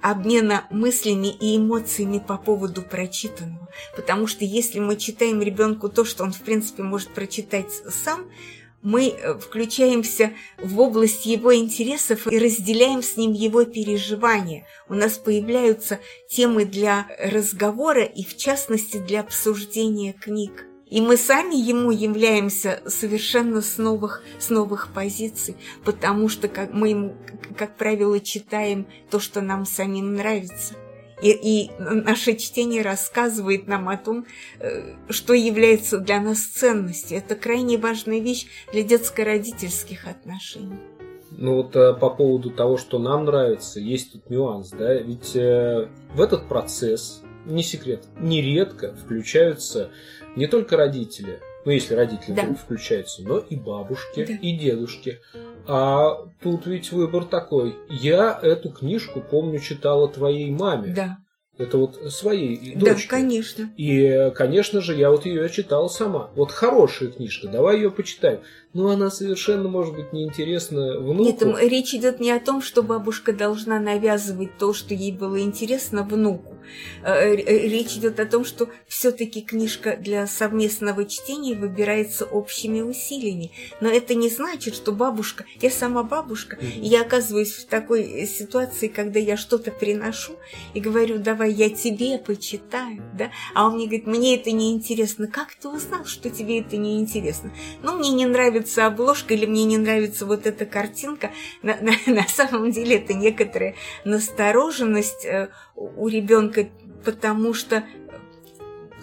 обмена 0.00 0.66
мыслями 0.70 1.28
и 1.28 1.56
эмоциями 1.56 2.18
по 2.18 2.36
поводу 2.36 2.82
прочитанного. 2.82 3.68
Потому 3.96 4.26
что 4.26 4.44
если 4.44 4.78
мы 4.78 4.96
читаем 4.96 5.40
ребенку 5.40 5.88
то, 5.88 6.04
что 6.04 6.22
он, 6.24 6.32
в 6.32 6.40
принципе, 6.42 6.82
может 6.82 7.08
прочитать 7.10 7.72
сам, 7.88 8.26
мы 8.82 9.08
э, 9.08 9.34
включаемся 9.38 10.32
в 10.58 10.80
область 10.80 11.26
его 11.26 11.54
интересов 11.54 12.26
и 12.26 12.38
разделяем 12.38 13.02
с 13.02 13.16
ним 13.16 13.32
его 13.32 13.64
переживания. 13.64 14.66
У 14.88 14.94
нас 14.94 15.18
появляются 15.18 16.00
темы 16.28 16.64
для 16.64 17.06
разговора 17.18 18.04
и, 18.04 18.24
в 18.24 18.36
частности, 18.36 18.96
для 18.98 19.20
обсуждения 19.20 20.12
книг. 20.12 20.66
И 20.86 21.00
мы 21.00 21.16
сами 21.16 21.54
ему 21.54 21.92
являемся 21.92 22.82
совершенно 22.84 23.62
с 23.62 23.78
новых, 23.78 24.24
с 24.40 24.50
новых 24.50 24.88
позиций, 24.92 25.56
потому 25.84 26.28
что 26.28 26.48
как 26.48 26.72
мы 26.72 26.88
ему, 26.88 27.16
как 27.56 27.76
правило, 27.76 28.18
читаем 28.18 28.86
то, 29.08 29.20
что 29.20 29.40
нам 29.40 29.66
самим 29.66 30.14
нравится. 30.14 30.74
И, 31.22 31.30
и 31.30 31.70
наше 31.78 32.36
чтение 32.36 32.82
рассказывает 32.82 33.66
нам 33.66 33.88
о 33.88 33.96
том, 33.96 34.26
э, 34.58 34.94
что 35.08 35.34
является 35.34 35.98
для 35.98 36.20
нас 36.20 36.40
ценностью. 36.40 37.18
Это 37.18 37.34
крайне 37.34 37.78
важная 37.78 38.20
вещь 38.20 38.46
для 38.72 38.82
детско-родительских 38.82 40.06
отношений. 40.06 40.78
Ну 41.30 41.56
вот 41.56 41.76
э, 41.76 41.94
по 41.94 42.10
поводу 42.10 42.50
того, 42.50 42.76
что 42.76 42.98
нам 42.98 43.24
нравится, 43.24 43.80
есть 43.80 44.12
тут 44.12 44.30
нюанс, 44.30 44.70
да, 44.70 44.94
ведь 44.94 45.34
э, 45.36 45.88
в 46.14 46.20
этот 46.20 46.48
процесс, 46.48 47.22
не 47.46 47.62
секрет, 47.62 48.04
нередко 48.18 48.94
включаются 48.94 49.90
не 50.36 50.46
только 50.46 50.76
родители, 50.76 51.40
ну 51.64 51.72
если 51.72 51.94
родители 51.94 52.34
да. 52.34 52.54
включаются, 52.54 53.22
но 53.22 53.38
и 53.38 53.56
бабушки, 53.56 54.24
да. 54.24 54.34
и 54.34 54.56
дедушки. 54.56 55.20
А 55.66 56.26
тут 56.42 56.66
ведь 56.66 56.92
выбор 56.92 57.24
такой. 57.24 57.76
Я 57.88 58.38
эту 58.42 58.70
книжку, 58.70 59.20
помню, 59.20 59.60
читала 59.60 60.08
твоей 60.08 60.50
маме. 60.50 60.92
Да. 60.94 61.18
Это 61.58 61.76
вот 61.76 61.96
своей 62.10 62.74
да, 62.74 62.92
дочке. 62.92 63.08
Да, 63.08 63.16
конечно. 63.16 63.70
И, 63.76 64.32
конечно 64.34 64.80
же, 64.80 64.94
я 64.94 65.10
вот 65.10 65.26
ее 65.26 65.46
читала 65.50 65.88
сама. 65.88 66.30
Вот 66.34 66.52
хорошая 66.52 67.10
книжка, 67.10 67.48
давай 67.48 67.76
ее 67.76 67.90
почитаем. 67.90 68.40
Но 68.72 68.90
она 68.90 69.10
совершенно, 69.10 69.68
может 69.68 69.94
быть, 69.94 70.12
неинтересна 70.12 71.00
внуку. 71.00 71.24
Нет, 71.24 71.42
речь 71.62 71.92
идет 71.92 72.20
не 72.20 72.30
о 72.30 72.38
том, 72.38 72.62
что 72.62 72.82
бабушка 72.82 73.32
должна 73.32 73.80
навязывать 73.80 74.58
то, 74.58 74.72
что 74.72 74.94
ей 74.94 75.10
было 75.10 75.40
интересно 75.40 76.04
внуку. 76.04 76.56
Э, 77.02 77.34
э, 77.34 77.68
речь 77.68 77.96
идет 77.96 78.20
о 78.20 78.26
том, 78.26 78.44
что 78.44 78.68
все-таки 78.86 79.42
книжка 79.42 79.96
для 79.96 80.26
совместного 80.28 81.04
чтения 81.04 81.54
выбирается 81.54 82.24
общими 82.24 82.80
усилиями. 82.80 83.50
Но 83.80 83.88
это 83.88 84.14
не 84.14 84.28
значит, 84.28 84.76
что 84.76 84.92
бабушка, 84.92 85.44
я 85.60 85.70
сама 85.70 86.04
бабушка, 86.04 86.54
угу. 86.54 86.66
и 86.66 86.86
я 86.86 87.02
оказываюсь 87.02 87.54
в 87.54 87.66
такой 87.66 88.24
ситуации, 88.26 88.86
когда 88.86 89.18
я 89.18 89.36
что-то 89.36 89.72
приношу 89.72 90.34
и 90.74 90.80
говорю, 90.80 91.18
давай 91.18 91.52
я 91.52 91.70
тебе 91.70 92.18
почитаю, 92.18 93.02
да, 93.18 93.30
а 93.54 93.66
он 93.66 93.74
мне 93.74 93.86
говорит, 93.86 94.06
мне 94.06 94.36
это 94.36 94.52
не 94.52 94.72
интересно. 94.72 95.26
Как 95.26 95.54
ты 95.54 95.68
узнал, 95.68 96.04
что 96.04 96.30
тебе 96.30 96.60
это 96.60 96.76
не 96.76 97.00
интересно? 97.00 97.52
Ну, 97.82 97.98
мне 97.98 98.10
не 98.10 98.26
нравится 98.26 98.59
обложка 98.86 99.34
или 99.34 99.46
мне 99.46 99.64
не 99.64 99.78
нравится 99.78 100.26
вот 100.26 100.46
эта 100.46 100.66
картинка. 100.66 101.30
На, 101.62 101.76
на, 101.80 101.92
на 102.12 102.26
самом 102.28 102.70
деле 102.70 102.96
это 102.96 103.14
некоторая 103.14 103.74
настороженность 104.04 105.24
э, 105.24 105.48
у 105.74 106.08
ребенка, 106.08 106.68
потому 107.04 107.54
что 107.54 107.84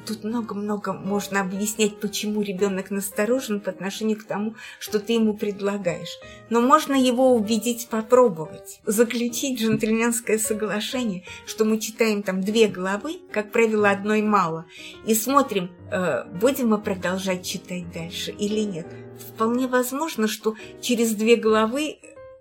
тут 0.07 0.23
много-много 0.23 0.93
можно 0.93 1.41
объяснять, 1.41 1.99
почему 1.99 2.41
ребенок 2.41 2.89
насторожен 2.89 3.59
по 3.59 3.71
отношению 3.71 4.17
к 4.17 4.23
тому, 4.23 4.55
что 4.79 4.99
ты 4.99 5.13
ему 5.13 5.35
предлагаешь. 5.35 6.17
Но 6.49 6.61
можно 6.61 6.93
его 6.93 7.35
убедить 7.35 7.89
попробовать. 7.89 8.79
Заключить 8.85 9.59
джентльменское 9.59 10.37
соглашение, 10.37 11.23
что 11.45 11.65
мы 11.65 11.79
читаем 11.79 12.23
там 12.23 12.41
две 12.41 12.67
главы, 12.67 13.17
как 13.31 13.51
правило, 13.51 13.89
одной 13.89 14.21
мало, 14.21 14.65
и 15.05 15.13
смотрим, 15.13 15.71
э, 15.91 16.23
будем 16.39 16.69
мы 16.69 16.77
продолжать 16.79 17.45
читать 17.45 17.91
дальше 17.91 18.31
или 18.31 18.61
нет. 18.61 18.87
Вполне 19.19 19.67
возможно, 19.67 20.27
что 20.27 20.55
через 20.81 21.13
две 21.13 21.35
главы 21.35 21.97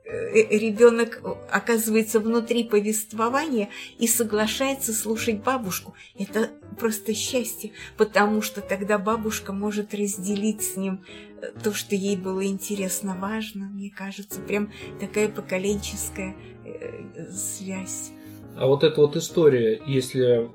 Э, 0.08 0.56
ребенок 0.56 1.20
оказывается 1.50 2.20
внутри 2.20 2.62
повествования 2.62 3.70
и 3.98 4.06
соглашается 4.06 4.92
слушать 4.92 5.42
бабушку. 5.42 5.94
Это 6.16 6.50
просто 6.78 7.12
счастье, 7.12 7.72
потому 7.96 8.40
что 8.40 8.60
тогда 8.60 8.98
бабушка 8.98 9.52
может 9.52 9.94
разделить 9.94 10.62
с 10.62 10.76
ним 10.76 11.04
э, 11.42 11.50
то, 11.62 11.74
что 11.74 11.96
ей 11.96 12.16
было 12.16 12.46
интересно, 12.46 13.16
важно, 13.20 13.64
мне 13.64 13.90
кажется, 13.90 14.40
прям 14.40 14.72
такая 15.00 15.28
поколенческая 15.28 16.36
э, 16.64 17.28
связь. 17.32 18.12
А 18.56 18.68
вот 18.68 18.84
эта 18.84 19.00
вот 19.00 19.16
история, 19.16 19.82
если 19.86 20.52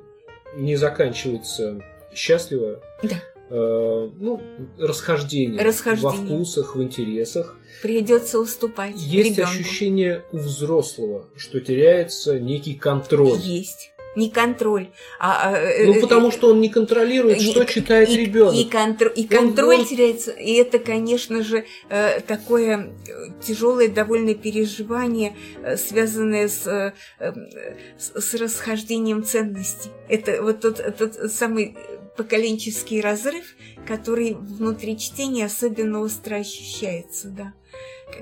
не 0.56 0.78
заканчивается 0.78 1.84
счастливо, 2.13 2.82
да. 3.04 3.18
Э, 3.51 4.10
ну, 4.20 4.41
расхождение, 4.79 5.62
расхождение 5.62 6.20
во 6.20 6.25
вкусах, 6.25 6.75
в 6.75 6.81
интересах, 6.81 7.58
Придется 7.81 8.39
уступать. 8.39 8.96
Есть 8.98 9.38
ребенку. 9.38 9.51
ощущение 9.51 10.24
у 10.31 10.38
взрослого, 10.38 11.25
что 11.36 11.60
теряется 11.60 12.39
некий 12.39 12.75
контроль. 12.75 13.39
Есть 13.39 13.91
не 14.15 14.29
контроль. 14.29 14.89
А, 15.20 15.51
а 15.51 15.58
э, 15.58 15.86
ну, 15.86 16.01
потому 16.01 16.27
э, 16.27 16.31
что 16.31 16.50
он 16.50 16.60
не 16.60 16.70
контролирует, 16.70 17.38
и, 17.38 17.51
что 17.51 17.65
читает 17.65 18.10
и, 18.10 18.17
ребенок. 18.17 18.55
И, 18.55 18.65
контр, 18.65 19.08
и 19.08 19.24
контроль 19.25 19.79
он... 19.79 19.86
теряется. 19.86 20.31
И 20.31 20.53
это, 20.55 20.79
конечно 20.79 21.43
же, 21.43 21.65
э, 21.89 22.20
такое 22.22 22.93
тяжелое 23.41 23.88
довольно 23.88 24.34
переживание, 24.34 25.36
связанное 25.77 26.50
с, 26.50 26.93
с 27.98 28.34
расхождением 28.34 29.24
ценностей. 29.24 29.89
Это 30.10 30.41
вот 30.41 30.60
тот, 30.60 30.81
тот 30.98 31.13
самый 31.31 31.77
поколенческий 32.18 33.01
разрыв, 33.01 33.56
который 33.88 34.34
внутри 34.34 34.98
чтения 34.98 35.46
особенно 35.46 36.01
остро 36.01 36.36
ощущается, 36.36 37.30
да 37.30 37.53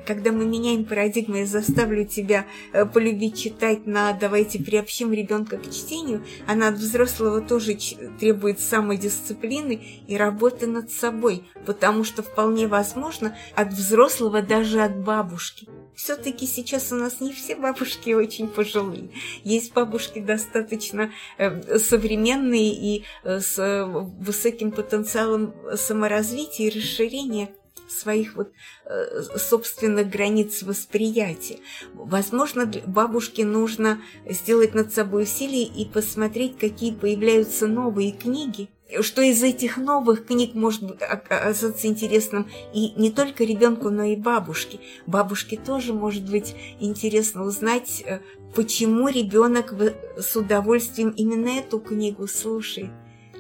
когда 0.06 0.32
мы 0.32 0.46
меняем 0.46 0.86
парадигму, 0.86 1.38
я 1.38 1.46
заставлю 1.46 2.06
тебя 2.06 2.46
э, 2.74 2.86
полюбить 2.86 3.40
читать 3.40 3.86
на 3.86 4.14
«давайте 4.14 4.60
приобщим 4.60 5.12
ребенка 5.14 5.58
к 5.58 5.72
чтению», 5.72 6.24
она 6.48 6.70
от 6.70 6.76
взрослого 6.76 7.42
тоже 7.42 7.78
требует 8.20 8.60
самодисциплины 8.60 10.04
и 10.08 10.18
работы 10.18 10.68
над 10.68 10.92
собой, 10.92 11.44
потому 11.66 12.04
что 12.04 12.24
вполне 12.24 12.68
возможно 12.68 13.36
от 13.56 13.74
взрослого 13.74 14.42
даже 14.42 14.82
от 14.82 14.98
бабушки. 14.98 15.68
Все-таки 16.00 16.48
сейчас 16.48 16.94
у 16.94 16.96
нас 16.96 17.20
не 17.20 17.34
все 17.34 17.58
бабушки 17.58 18.12
очень 18.12 18.48
пожилые. 18.48 19.10
Есть 19.44 19.74
бабушки 19.74 20.20
достаточно 20.20 21.12
э, 21.38 21.78
современные 21.78 22.72
и 22.74 23.04
э, 23.26 23.42
с 23.42 23.86
высоким 24.18 24.72
потенциалом 24.72 25.54
саморазвития 25.76 26.68
и 26.68 26.80
расширения 26.80 27.50
своих 27.90 28.38
вот 28.38 28.54
э, 28.86 29.24
собственных 29.38 30.10
границ 30.10 30.64
восприятия. 30.64 31.60
Возможно, 31.94 32.72
бабушке 32.86 33.44
нужно 33.44 34.02
сделать 34.26 34.74
над 34.74 34.94
собой 34.94 35.24
усилие 35.24 35.66
и 35.66 35.86
посмотреть, 35.86 36.58
какие 36.58 36.94
появляются 36.94 37.68
новые 37.68 38.14
книги, 38.14 38.70
что 39.02 39.22
из 39.22 39.42
этих 39.44 39.78
новых 39.78 40.26
книг 40.26 40.54
может 40.54 41.02
оказаться 41.02 41.88
интересным 41.88 42.50
и 42.74 42.94
не 42.96 43.12
только 43.12 43.44
ребенку, 43.44 43.90
но 43.90 44.04
и 44.04 44.16
бабушке. 44.16 44.80
Бабушке 45.06 45.58
тоже 45.58 45.94
может 45.94 46.30
быть 46.30 46.56
интересно 46.80 47.44
узнать, 47.44 48.04
э, 48.06 48.20
почему 48.56 49.08
ребенок 49.08 49.74
с 50.18 50.36
удовольствием 50.36 51.10
именно 51.12 51.50
эту 51.50 51.80
книгу 51.80 52.28
слушает. 52.28 52.92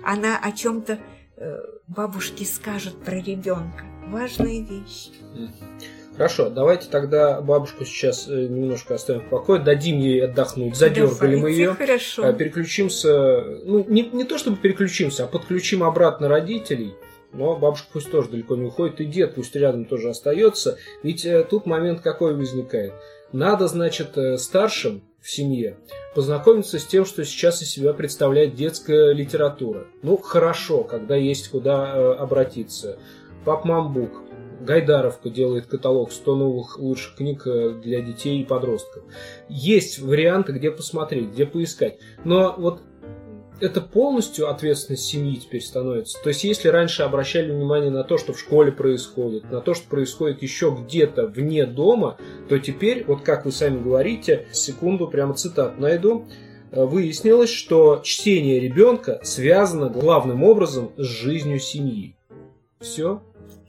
Она 0.04 0.38
о 0.38 0.52
чем-то 0.52 1.00
э, 1.38 1.60
бабушке 1.88 2.46
скажет 2.46 3.04
про 3.04 3.20
ребенка 3.20 3.86
важная 4.10 4.62
вещь. 4.62 5.10
Хорошо, 6.20 6.50
давайте 6.50 6.90
тогда 6.90 7.40
бабушку 7.40 7.86
сейчас 7.86 8.28
э, 8.28 8.48
немножко 8.48 8.96
оставим 8.96 9.22
в 9.22 9.30
покое, 9.30 9.62
дадим 9.62 10.00
ей 10.00 10.26
отдохнуть, 10.26 10.76
задергали 10.76 11.38
мы 11.38 11.52
ее, 11.52 11.76
хорошо. 11.76 12.26
А, 12.26 12.34
переключимся, 12.34 13.42
ну 13.64 13.86
не, 13.88 14.02
не 14.02 14.26
то 14.26 14.38
чтобы 14.38 14.58
переключимся, 14.58 15.24
а 15.24 15.28
подключим 15.28 15.82
обратно 15.82 16.28
родителей, 16.28 16.94
но 17.32 17.56
бабушка 17.56 17.88
пусть 17.94 18.12
тоже 18.12 18.28
далеко 18.28 18.58
не 18.58 18.66
уходит, 18.66 19.00
и 19.00 19.06
дед 19.06 19.36
пусть 19.36 19.56
рядом 19.56 19.86
тоже 19.86 20.10
остается, 20.10 20.78
ведь 21.04 21.26
э, 21.26 21.46
тут 21.50 21.66
момент 21.66 22.02
какой 22.02 22.36
возникает. 22.36 22.92
Надо, 23.32 23.70
значит, 23.70 24.18
э, 24.18 24.38
старшим 24.38 25.02
в 25.22 25.32
семье 25.32 25.78
познакомиться 26.16 26.80
с 26.80 26.86
тем, 26.86 27.06
что 27.06 27.24
сейчас 27.24 27.62
из 27.62 27.72
себя 27.72 27.94
представляет 27.94 28.56
детская 28.56 29.14
литература. 29.14 29.88
Ну, 30.04 30.18
хорошо, 30.18 30.84
когда 30.84 31.16
есть 31.16 31.48
куда 31.48 32.12
обратиться 32.12 33.00
Папмамбук. 33.46 34.29
Гайдаровка 34.62 35.30
делает 35.30 35.68
каталог 35.68 36.12
100 36.12 36.36
новых 36.36 36.80
лучших 36.80 37.16
книг 37.16 37.44
э, 37.46 37.80
для 37.82 38.02
детей 38.02 38.42
и 38.42 38.46
подростков. 38.46 39.04
Есть 39.48 40.00
варианты, 40.00 40.54
где 40.54 40.72
посмотреть, 40.72 41.30
где 41.30 41.46
поискать. 41.46 41.98
Но 42.24 42.56
вот 42.58 42.82
это 43.62 43.82
полностью 43.82 44.50
ответственность 44.50 45.04
семьи 45.04 45.36
теперь 45.36 45.62
становится. 45.62 46.22
То 46.24 46.30
есть, 46.30 46.44
если 46.44 46.70
раньше 46.70 47.04
обращали 47.04 47.52
внимание 47.52 47.92
на 47.92 48.04
то, 48.04 48.18
что 48.18 48.34
в 48.34 48.40
школе 48.40 48.72
происходит, 48.72 49.52
на 49.52 49.62
то, 49.62 49.74
что 49.74 49.88
происходит 49.90 50.42
еще 50.42 50.76
где-то 50.80 51.28
вне 51.28 51.66
дома, 51.66 52.18
то 52.48 52.58
теперь, 52.60 53.04
вот 53.06 53.22
как 53.22 53.46
вы 53.46 53.52
сами 53.52 53.82
говорите, 53.82 54.48
секунду 54.52 55.08
прямо 55.08 55.34
цитат 55.34 55.80
найду, 55.80 56.26
э, 56.72 56.84
выяснилось, 56.84 57.50
что 57.50 58.02
чтение 58.04 58.60
ребенка 58.60 59.20
связано 59.24 59.90
главным 59.90 60.44
образом 60.44 60.92
с 60.98 61.06
жизнью 61.06 61.60
семьи. 61.60 62.16
Все, 62.80 63.22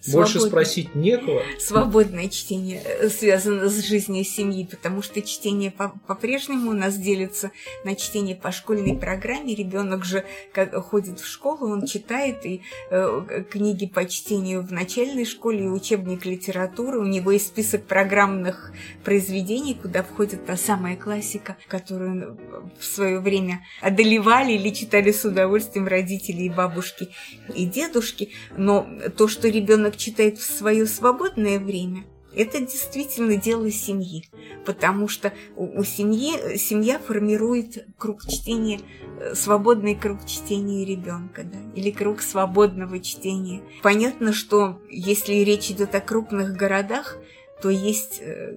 больше 0.08 0.40
спросить 0.40 0.94
некого. 0.94 1.42
Свободное 1.58 2.28
чтение 2.28 2.82
э, 2.82 3.08
связано 3.08 3.68
с 3.68 3.84
жизнью 3.84 4.24
семьи, 4.24 4.66
потому 4.70 5.02
что 5.02 5.20
чтение 5.22 5.72
по-прежнему 6.06 6.70
у 6.70 6.74
нас 6.74 6.96
делится 6.96 7.50
на 7.84 7.94
чтение 7.94 8.34
по 8.34 8.50
школьной 8.52 8.96
программе. 8.96 9.54
Ребенок 9.54 10.04
же 10.04 10.24
как, 10.52 10.74
ходит 10.84 11.20
в 11.20 11.26
школу, 11.26 11.70
он 11.70 11.86
читает 11.86 12.46
и 12.46 12.62
э, 12.90 13.44
книги 13.50 13.86
по 13.86 14.06
чтению 14.06 14.62
в 14.62 14.72
начальной 14.72 15.24
школе, 15.24 15.64
и 15.64 15.68
учебник 15.68 16.24
литературы. 16.24 16.98
У 16.98 17.06
него 17.06 17.32
есть 17.32 17.48
список 17.48 17.84
программных 17.84 18.72
произведений, 19.04 19.74
куда 19.80 20.02
входит 20.02 20.46
та 20.46 20.56
самая 20.56 20.96
классика, 20.96 21.56
которую 21.68 22.38
в 22.78 22.84
свое 22.84 23.20
время 23.20 23.64
одолевали 23.80 24.52
или 24.52 24.70
читали 24.70 25.12
с 25.12 25.24
удовольствием 25.24 25.86
родители 25.86 26.42
и 26.42 26.50
бабушки 26.50 27.08
и 27.54 27.66
дедушки. 27.66 28.30
Но 28.56 28.88
то, 29.16 29.28
что 29.28 29.48
ребенок 29.48 29.89
ребенок 29.90 29.96
читает 29.96 30.38
в 30.38 30.44
свое 30.44 30.86
свободное 30.86 31.58
время, 31.58 32.04
это 32.32 32.60
действительно 32.60 33.36
дело 33.36 33.70
семьи, 33.72 34.28
потому 34.64 35.08
что 35.08 35.32
у, 35.56 35.80
у 35.80 35.84
семьи 35.84 36.56
семья 36.56 37.00
формирует 37.00 37.88
круг 37.98 38.22
чтения, 38.22 38.80
э, 39.18 39.34
свободный 39.34 39.96
круг 39.96 40.24
чтения 40.26 40.84
ребенка, 40.84 41.42
да, 41.42 41.58
или 41.74 41.90
круг 41.90 42.22
свободного 42.22 43.00
чтения. 43.00 43.62
Понятно, 43.82 44.32
что 44.32 44.80
если 44.88 45.34
речь 45.44 45.70
идет 45.72 45.94
о 45.96 46.00
крупных 46.00 46.52
городах, 46.56 47.18
то 47.60 47.70
есть 47.70 48.20
э, 48.20 48.56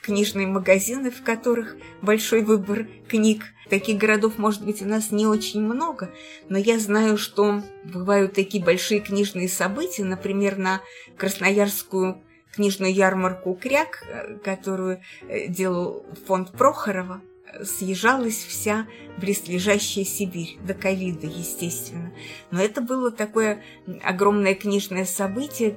книжные 0.00 0.46
магазины, 0.46 1.10
в 1.10 1.22
которых 1.22 1.76
большой 2.02 2.42
выбор 2.42 2.86
книг. 3.08 3.44
Таких 3.70 3.96
городов, 3.96 4.36
может 4.36 4.64
быть, 4.64 4.82
у 4.82 4.86
нас 4.86 5.10
не 5.10 5.26
очень 5.26 5.62
много, 5.62 6.10
но 6.48 6.58
я 6.58 6.78
знаю, 6.78 7.16
что 7.16 7.62
бывают 7.84 8.34
такие 8.34 8.62
большие 8.62 9.00
книжные 9.00 9.48
события, 9.48 10.04
например, 10.04 10.58
на 10.58 10.82
Красноярскую 11.16 12.22
книжную 12.54 12.92
ярмарку 12.92 13.54
«Кряк», 13.54 14.04
э, 14.06 14.38
которую 14.44 15.00
э, 15.28 15.48
делал 15.48 16.04
фонд 16.26 16.52
Прохорова– 16.52 17.20
съезжалась 17.62 18.44
вся 18.44 18.86
близлежащая 19.16 20.04
Сибирь, 20.04 20.58
до 20.66 20.74
ковида, 20.74 21.26
естественно. 21.26 22.12
Но 22.50 22.60
это 22.60 22.80
было 22.80 23.10
такое 23.10 23.62
огромное 24.02 24.54
книжное 24.54 25.04
событие, 25.04 25.76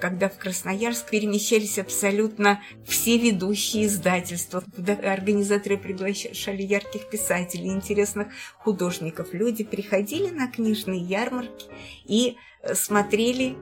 когда 0.00 0.28
в 0.28 0.38
Красноярск 0.38 1.10
перемещались 1.10 1.78
абсолютно 1.78 2.62
все 2.86 3.18
ведущие 3.18 3.86
издательства, 3.86 4.62
куда 4.74 4.94
организаторы 4.94 5.76
приглашали 5.76 6.62
ярких 6.62 7.08
писателей, 7.10 7.70
интересных 7.70 8.28
художников. 8.58 9.32
Люди 9.32 9.64
приходили 9.64 10.30
на 10.30 10.50
книжные 10.50 11.00
ярмарки 11.00 11.66
и 12.04 12.36
смотрели 12.74 13.56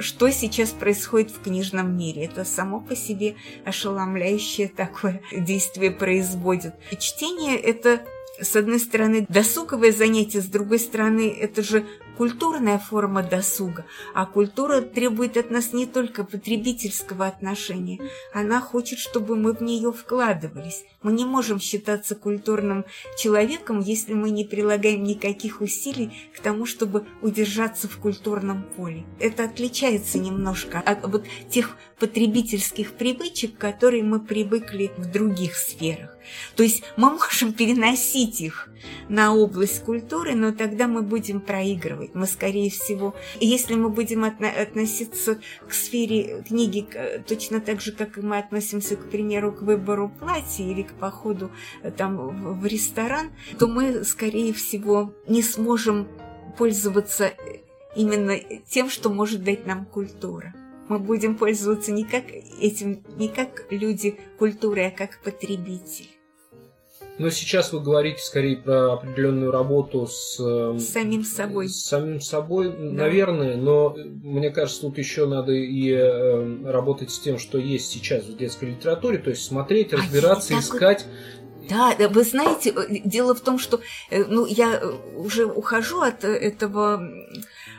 что 0.00 0.30
сейчас 0.30 0.70
происходит 0.70 1.30
в 1.30 1.42
книжном 1.42 1.96
мире. 1.96 2.24
Это 2.24 2.44
само 2.44 2.80
по 2.80 2.96
себе 2.96 3.36
ошеломляющее 3.64 4.68
такое 4.68 5.22
действие 5.32 5.90
производит. 5.90 6.74
чтение– 6.98 7.56
это 7.58 8.00
с 8.40 8.56
одной 8.56 8.80
стороны, 8.80 9.26
досуговое 9.28 9.92
занятие, 9.92 10.40
с 10.40 10.46
другой 10.46 10.78
стороны, 10.78 11.28
это 11.28 11.62
же 11.62 11.84
культурная 12.20 12.78
форма 12.78 13.22
досуга, 13.22 13.86
а 14.12 14.26
культура 14.26 14.82
требует 14.82 15.38
от 15.38 15.50
нас 15.50 15.72
не 15.72 15.86
только 15.86 16.22
потребительского 16.22 17.26
отношения, 17.26 17.98
она 18.34 18.60
хочет, 18.60 18.98
чтобы 18.98 19.36
мы 19.36 19.54
в 19.54 19.62
нее 19.62 19.90
вкладывались. 19.90 20.84
Мы 21.02 21.12
не 21.12 21.24
можем 21.24 21.58
считаться 21.58 22.14
культурным 22.14 22.84
человеком, 23.16 23.80
если 23.80 24.12
мы 24.12 24.28
не 24.28 24.44
прилагаем 24.44 25.02
никаких 25.02 25.62
усилий 25.62 26.12
к 26.36 26.40
тому, 26.40 26.66
чтобы 26.66 27.06
удержаться 27.22 27.88
в 27.88 27.96
культурном 27.96 28.64
поле. 28.76 29.06
Это 29.18 29.44
отличается 29.44 30.18
немножко 30.18 30.78
от 30.78 31.08
вот 31.08 31.24
тех 31.48 31.78
потребительских 31.98 32.92
привычек, 32.92 33.56
которые 33.56 34.02
мы 34.02 34.20
привыкли 34.20 34.90
в 34.98 35.10
других 35.10 35.54
сферах. 35.56 36.18
То 36.56 36.62
есть 36.62 36.82
мы 36.96 37.10
можем 37.10 37.52
переносить 37.52 38.40
их 38.40 38.68
на 39.08 39.34
область 39.34 39.84
культуры, 39.84 40.34
но 40.34 40.52
тогда 40.52 40.86
мы 40.86 41.02
будем 41.02 41.40
проигрывать. 41.40 42.14
Мы, 42.14 42.26
скорее 42.26 42.70
всего, 42.70 43.14
если 43.40 43.74
мы 43.74 43.90
будем 43.90 44.24
относиться 44.24 45.38
к 45.66 45.72
сфере 45.72 46.42
книги 46.46 46.86
точно 47.26 47.60
так 47.60 47.80
же, 47.80 47.92
как 47.92 48.16
мы 48.16 48.38
относимся, 48.38 48.96
к 48.96 49.10
примеру, 49.10 49.52
к 49.52 49.62
выбору 49.62 50.12
платья 50.18 50.64
или 50.64 50.82
к 50.82 50.92
походу 50.94 51.50
э, 51.82 51.90
там, 51.90 52.60
в 52.60 52.66
ресторан, 52.66 53.30
то 53.58 53.66
мы, 53.66 54.04
скорее 54.04 54.52
всего, 54.52 55.14
не 55.26 55.42
сможем 55.42 56.08
пользоваться 56.56 57.32
именно 57.96 58.38
тем, 58.68 58.88
что 58.88 59.10
может 59.10 59.44
дать 59.44 59.66
нам 59.66 59.84
культура 59.84 60.54
мы 60.90 60.98
будем 60.98 61.36
пользоваться 61.36 61.92
не 61.92 62.02
как 62.02 62.24
этим, 62.60 63.04
не 63.16 63.28
как 63.28 63.66
люди 63.70 64.18
культуры, 64.38 64.86
а 64.86 64.90
как 64.90 65.22
потребители. 65.22 66.08
Но 67.20 67.28
сейчас 67.28 67.70
вы 67.70 67.80
говорите 67.80 68.22
скорее 68.22 68.56
про 68.56 68.94
определенную 68.94 69.50
работу 69.50 70.06
с, 70.06 70.38
с 70.38 70.88
самим 70.88 71.22
собой. 71.22 71.68
С 71.68 71.84
самим 71.84 72.18
собой, 72.18 72.70
да. 72.70 72.78
наверное, 72.78 73.58
но 73.58 73.94
мне 73.94 74.48
кажется, 74.48 74.80
тут 74.80 74.96
еще 74.96 75.26
надо 75.26 75.52
и 75.52 75.90
э, 75.90 76.64
работать 76.64 77.10
с 77.10 77.18
тем, 77.18 77.38
что 77.38 77.58
есть 77.58 77.90
сейчас 77.90 78.24
в 78.24 78.38
детской 78.38 78.70
литературе, 78.70 79.18
то 79.18 79.28
есть 79.28 79.44
смотреть, 79.44 79.92
а 79.92 79.98
разбираться, 79.98 80.56
а 80.56 80.60
искать. 80.60 81.04
Да, 81.68 81.94
вы 82.08 82.24
знаете, 82.24 82.70
э, 82.70 83.00
дело 83.04 83.34
в 83.34 83.42
том, 83.42 83.58
что 83.58 83.80
э, 84.08 84.24
ну, 84.24 84.46
я 84.46 84.82
уже 85.14 85.44
ухожу 85.44 86.00
от 86.00 86.24
этого 86.24 87.06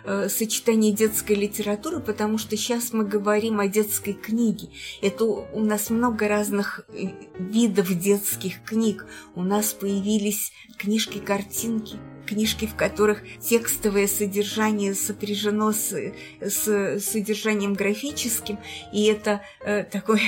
э, 0.03 0.29
сочетание 0.29 0.93
детской 0.93 1.33
литературы, 1.33 1.99
потому 1.99 2.37
что 2.37 2.57
сейчас 2.57 2.93
мы 2.93 3.05
говорим 3.05 3.59
о 3.59 3.67
детской 3.67 4.13
книге. 4.13 4.69
Это 5.01 5.25
у 5.25 5.59
нас 5.59 5.89
много 5.89 6.27
разных 6.27 6.81
э, 6.89 7.07
видов 7.39 7.93
детских 7.97 8.63
книг. 8.63 9.05
У 9.35 9.43
нас 9.43 9.73
появились 9.73 10.51
книжки-картинки, 10.77 11.97
книжки, 12.25 12.65
в 12.65 12.75
которых 12.75 13.21
текстовое 13.39 14.07
содержание 14.07 14.95
сопряжено 14.95 15.71
с, 15.71 15.93
с 16.39 16.99
содержанием 16.99 17.73
графическим, 17.73 18.57
и 18.93 19.05
это 19.05 19.41
э, 19.63 19.83
такое 19.83 20.21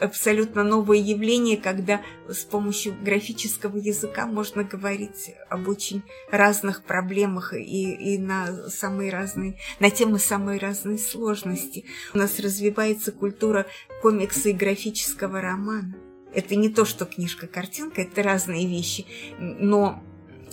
абсолютно 0.00 0.62
новое 0.62 0.98
явление, 0.98 1.56
когда 1.56 2.02
с 2.28 2.44
помощью 2.44 2.94
графического 3.02 3.76
языка 3.76 4.26
можно 4.26 4.64
говорить 4.64 5.34
об 5.48 5.68
очень 5.68 6.02
разных 6.30 6.82
проблемах 6.84 7.54
и, 7.54 7.92
и 7.92 8.18
на 8.18 8.68
самые 8.68 9.10
разные, 9.10 9.58
на 9.80 9.90
темы 9.90 10.18
самой 10.18 10.58
разной 10.58 10.98
сложности. 10.98 11.84
У 12.14 12.18
нас 12.18 12.38
развивается 12.38 13.12
культура 13.12 13.66
комикса 14.02 14.50
и 14.50 14.52
графического 14.52 15.40
романа. 15.40 15.94
Это 16.34 16.56
не 16.56 16.70
то, 16.70 16.84
что 16.84 17.04
книжка-картинка, 17.04 18.02
это 18.02 18.22
разные 18.22 18.66
вещи, 18.66 19.06
но 19.38 20.02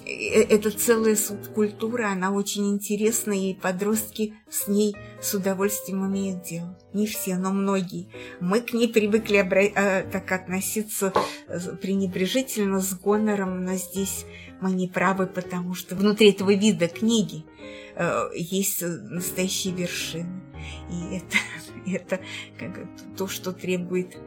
это 0.09 0.71
целая 0.71 1.15
субкультура, 1.15 2.09
она 2.09 2.31
очень 2.31 2.69
интересна, 2.69 3.31
и 3.31 3.53
подростки 3.53 4.33
с 4.49 4.67
ней 4.67 4.95
с 5.21 5.33
удовольствием 5.33 6.05
имеют 6.07 6.43
дело. 6.43 6.77
Не 6.93 7.05
все, 7.05 7.37
но 7.37 7.51
многие. 7.51 8.07
Мы 8.39 8.61
к 8.61 8.73
ней 8.73 8.87
привыкли 8.87 9.37
обра- 9.37 9.71
а, 9.75 10.03
так 10.09 10.31
относиться 10.31 11.13
э, 11.47 11.59
пренебрежительно, 11.75 12.81
с 12.81 12.93
гонором, 12.93 13.63
но 13.63 13.75
здесь 13.75 14.25
мы 14.61 14.71
не 14.71 14.87
правы, 14.87 15.27
потому 15.27 15.73
что 15.73 15.95
внутри 15.95 16.31
этого 16.31 16.53
вида 16.53 16.87
книги 16.87 17.45
э, 17.95 18.29
есть 18.35 18.81
настоящие 18.81 19.73
вершины. 19.73 20.41
И 20.89 21.17
это, 21.17 21.37
это 21.85 22.19
как, 22.57 22.87
то, 23.17 23.27
что 23.27 23.51
требует 23.51 24.17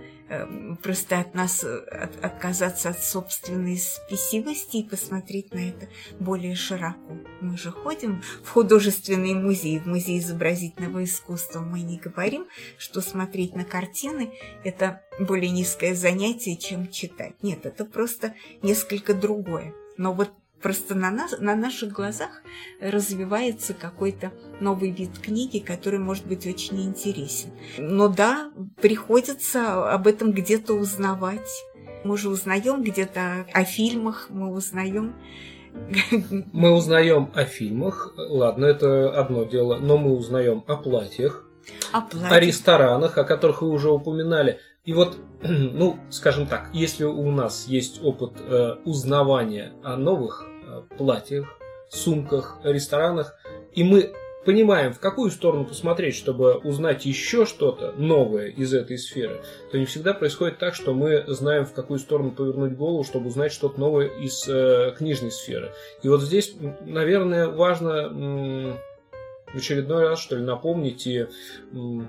просто 0.82 1.20
от 1.20 1.34
нас 1.34 1.64
э, 1.64 1.78
от, 1.78 2.24
отказаться 2.24 2.90
от 2.90 3.02
собственной 3.02 3.76
спесивости 3.78 4.78
и 4.78 4.88
посмотреть 4.88 5.52
на 5.52 5.68
это 5.68 5.88
более 6.18 6.54
широко. 6.54 7.16
Мы 7.40 7.56
же 7.56 7.70
ходим 7.70 8.22
в 8.42 8.50
художественный 8.50 9.34
музей, 9.34 9.78
в 9.78 9.86
музей 9.86 10.18
изобразительного 10.18 11.04
искусства. 11.04 11.60
Мы 11.60 11.82
не 11.82 11.98
говорим, 11.98 12.46
что 12.78 13.00
смотреть 13.00 13.54
на 13.54 13.64
картины– 13.64 14.32
это 14.64 15.02
более 15.18 15.50
низкое 15.50 15.94
занятие, 15.94 16.56
чем 16.56 16.90
читать. 16.90 17.34
Нет, 17.42 17.66
это 17.66 17.84
просто 17.84 18.34
несколько 18.62 19.14
другое. 19.14 19.74
Но 19.96 20.12
вот 20.12 20.30
Просто 20.62 20.94
на, 20.94 21.10
нас, 21.10 21.34
на 21.38 21.56
наших 21.56 21.92
глазах 21.92 22.42
развивается 22.80 23.74
какой-то 23.74 24.32
новый 24.60 24.90
вид 24.90 25.18
книги, 25.18 25.58
который 25.58 25.98
может 25.98 26.26
быть 26.26 26.46
очень 26.46 26.82
интересен. 26.82 27.50
Но 27.78 28.08
да, 28.08 28.52
приходится 28.80 29.92
об 29.92 30.06
этом 30.06 30.32
где-то 30.32 30.74
узнавать. 30.74 31.50
Мы 32.04 32.16
же 32.16 32.28
узнаем 32.28 32.82
где-то 32.82 33.46
о 33.52 33.64
фильмах, 33.64 34.28
мы 34.30 34.52
узнаем 34.52 35.14
Мы 36.52 36.70
узнаем 36.72 37.30
о 37.34 37.44
фильмах, 37.44 38.12
ладно, 38.16 38.66
это 38.66 39.10
одно 39.18 39.44
дело, 39.44 39.78
но 39.78 39.96
мы 39.96 40.14
узнаем 40.14 40.64
о 40.66 40.76
платьях, 40.76 41.44
О 41.92 41.98
о 41.98 42.00
платье. 42.02 42.40
ресторанах, 42.40 43.16
о 43.16 43.24
которых 43.24 43.62
вы 43.62 43.70
уже 43.70 43.90
упоминали. 43.90 44.58
И 44.84 44.92
вот, 44.92 45.16
ну, 45.42 45.98
скажем 46.10 46.46
так, 46.46 46.70
если 46.72 47.04
у 47.04 47.30
нас 47.30 47.66
есть 47.68 48.02
опыт 48.02 48.32
э, 48.40 48.74
узнавания 48.84 49.72
о 49.82 49.96
новых 49.96 50.46
платьях, 50.96 51.46
сумках, 51.88 52.58
ресторанах, 52.64 53.36
и 53.72 53.84
мы 53.84 54.12
понимаем, 54.44 54.92
в 54.92 54.98
какую 54.98 55.30
сторону 55.30 55.64
посмотреть, 55.64 56.16
чтобы 56.16 56.54
узнать 56.54 57.06
еще 57.06 57.46
что-то 57.46 57.92
новое 57.96 58.48
из 58.48 58.74
этой 58.74 58.98
сферы, 58.98 59.42
то 59.70 59.78
не 59.78 59.84
всегда 59.84 60.14
происходит 60.14 60.58
так, 60.58 60.74
что 60.74 60.94
мы 60.94 61.24
знаем, 61.28 61.64
в 61.64 61.72
какую 61.72 61.98
сторону 61.98 62.32
повернуть 62.32 62.76
голову, 62.76 63.04
чтобы 63.04 63.28
узнать 63.28 63.52
что-то 63.52 63.78
новое 63.78 64.08
из 64.08 64.48
э, 64.48 64.94
книжной 64.96 65.30
сферы. 65.30 65.72
И 66.02 66.08
вот 66.08 66.22
здесь, 66.22 66.54
наверное, 66.80 67.48
важно 67.48 68.78
в 69.52 69.56
очередной 69.56 70.08
раз, 70.08 70.20
что 70.20 70.36
ли, 70.36 70.42
напомнить 70.42 71.06
и 71.06 71.26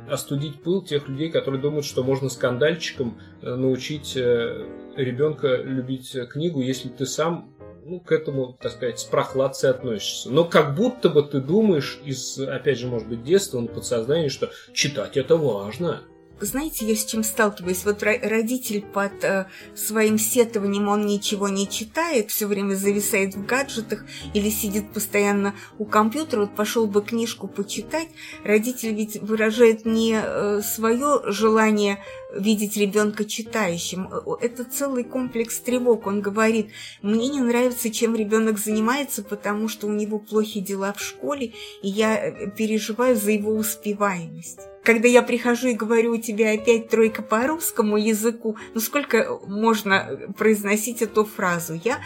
остудить 0.10 0.62
пыл 0.62 0.82
тех 0.82 1.08
людей, 1.08 1.30
которые 1.30 1.62
думают, 1.62 1.86
что 1.86 2.04
можно 2.04 2.30
скандальчиком 2.30 3.19
э, 3.41 3.54
научить 3.56 4.15
э, 4.15 4.65
ребенка 4.95 5.58
любить 5.58 6.15
э, 6.15 6.26
книгу, 6.26 6.62
если 6.62 6.89
ты 6.89 7.06
сам 7.06 7.52
ну, 7.86 8.00
к 8.00 8.12
этому, 8.12 8.58
так 8.62 8.72
сказать, 8.72 9.00
с 9.00 9.04
прохладцей 9.04 9.69
относишься. 9.69 10.30
Но 10.30 10.46
как 10.46 10.76
будто 10.76 11.10
бы 11.10 11.24
ты 11.24 11.39
думаешь 11.39 12.00
из, 12.06 12.39
опять 12.39 12.80
же, 12.80 12.88
может 12.88 13.08
быть, 13.08 13.24
детства, 13.24 13.60
на 13.60 13.67
подсознании, 13.67 14.30
что 14.30 14.50
читать 14.74 15.17
это 15.17 15.36
важно. 15.38 16.04
Знаете, 16.43 16.86
я 16.86 16.95
с 16.95 17.06
чем 17.06 17.23
сталкиваюсь? 17.23 17.86
Вот 17.86 18.03
ро- 18.03 18.27
родитель 18.27 18.82
под 18.82 19.23
э, 19.23 19.47
своим 19.75 20.17
сетованием, 20.17 20.89
он 20.89 21.06
ничего 21.06 21.47
не 21.47 21.69
читает, 21.69 22.32
все 22.32 22.47
время 22.47 22.75
зависает 22.75 23.34
в 23.36 23.45
гаджетах 23.45 24.03
или 24.34 24.49
сидит 24.49 24.91
постоянно 24.91 25.56
у 25.77 25.86
компьютера, 25.86 26.41
вот 26.41 26.56
пошел 26.56 26.86
бы 26.86 27.01
книжку 27.01 27.47
почитать. 27.47 28.10
Родитель 28.43 28.93
ведь 28.93 29.21
выражает 29.21 29.86
не 29.86 30.62
свое 30.62 31.21
желание 31.32 32.03
видеть 32.36 32.75
ребенка 32.75 33.23
читающим. 33.23 34.10
Э, 34.12 34.19
Это 34.41 34.65
целый 34.65 35.06
комплекс 35.06 35.60
тревог. 35.60 36.08
Он 36.08 36.19
говорит, 36.19 36.71
мне 37.01 37.29
не 37.29 37.39
нравится, 37.39 37.89
чем 37.89 38.15
ребенок 38.15 38.60
занимается, 38.60 39.23
потому 39.23 39.69
что 39.69 39.88
у 39.88 39.93
него 39.93 40.19
плохие 40.19 40.65
дела 40.65 40.91
в 40.91 40.99
школе, 40.99 41.53
и 41.82 41.88
я 41.88 42.17
э, 42.17 42.51
переживаю 42.51 43.15
за 43.15 43.32
его 43.32 43.53
успеваемость. 43.56 44.72
Когда 44.84 45.08
я 45.08 45.22
прихожу 45.22 45.69
и 45.69 45.74
говорю, 45.74 46.13
у 46.13 46.17
тебя 46.17 46.52
опять 46.54 46.89
тройка 46.89 47.22
по 47.22 47.48
русскому 47.48 47.98
языку, 47.98 48.58
ну 48.74 48.82
сколько 48.82 49.39
можно 49.48 50.19
произносить 50.38 51.02
эту 51.02 51.24
фразу? 51.26 51.80
Я 51.84 52.00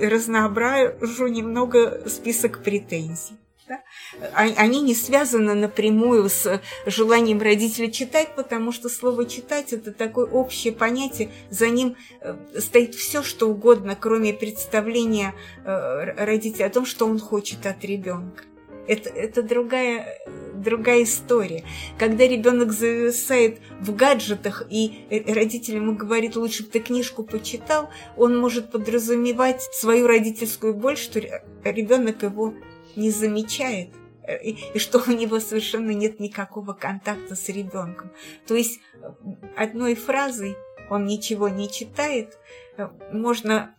разноображу 0.00 1.26
немного 1.26 2.08
список 2.08 2.62
претензий. 2.62 3.34
да. 3.68 3.80
А- 4.34 4.42
Они 4.56 4.80
не 4.80 4.94
связаны 4.94 5.54
напрямую 5.54 6.28
с 6.30 6.60
желанием 6.86 7.40
родителя 7.42 7.90
читать, 7.90 8.34
потому 8.36 8.72
что 8.72 8.88
слово 8.88 9.26
«читать»– 9.26 9.72
это 9.72 9.92
такое 9.92 10.26
общее 10.26 10.72
понятие, 10.72 11.30
за 11.50 11.68
ним 11.68 11.96
э, 12.20 12.34
стоит 12.58 12.94
все, 12.94 13.22
что 13.22 13.48
угодно, 13.48 13.96
кроме 13.98 14.32
представления 14.32 15.34
э, 15.64 16.24
родителя 16.24 16.66
о 16.66 16.70
том, 16.70 16.86
что 16.86 17.06
он 17.06 17.18
хочет 17.18 17.66
от 17.66 17.84
ребенка. 17.84 18.44
Это, 18.86 19.08
это 19.08 19.42
другая, 19.42 20.18
другая 20.64 21.04
история. 21.04 21.64
Когда 21.98 22.26
ребенок 22.26 22.72
зависает 22.72 23.60
в 23.80 23.94
гаджетах, 23.94 24.66
и 24.70 25.06
э, 25.10 25.32
родитель 25.32 25.76
ему 25.76 25.94
говорит, 25.94 26.36
лучше 26.36 26.64
бы 26.64 26.70
ты 26.70 26.80
книжку 26.80 27.22
почитал, 27.22 27.90
он 28.16 28.38
может 28.38 28.72
подразумевать 28.72 29.62
свою 29.72 30.06
родительскую 30.06 30.74
боль, 30.74 30.96
что 30.96 31.20
ребенок 31.62 32.22
его 32.22 32.54
не 32.96 33.10
замечает, 33.10 33.90
э, 34.22 34.42
и, 34.42 34.58
и 34.74 34.78
что 34.78 35.02
у 35.06 35.12
него 35.12 35.38
совершенно 35.38 35.90
нет 35.90 36.18
никакого 36.18 36.72
контакта 36.72 37.36
с 37.36 37.48
ребенком. 37.48 38.10
То 38.46 38.54
есть 38.54 38.80
э, 38.94 39.10
одной 39.56 39.94
фразой 39.94 40.56
он 40.90 41.06
ничего 41.06 41.48
не 41.48 41.70
читает, 41.70 42.38
можно 43.10 43.74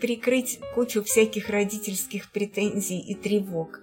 прикрыть 0.00 0.60
кучу 0.74 1.02
всяких 1.02 1.48
родительских 1.50 2.30
претензий 2.30 2.98
и 2.98 3.14
тревог. 3.14 3.80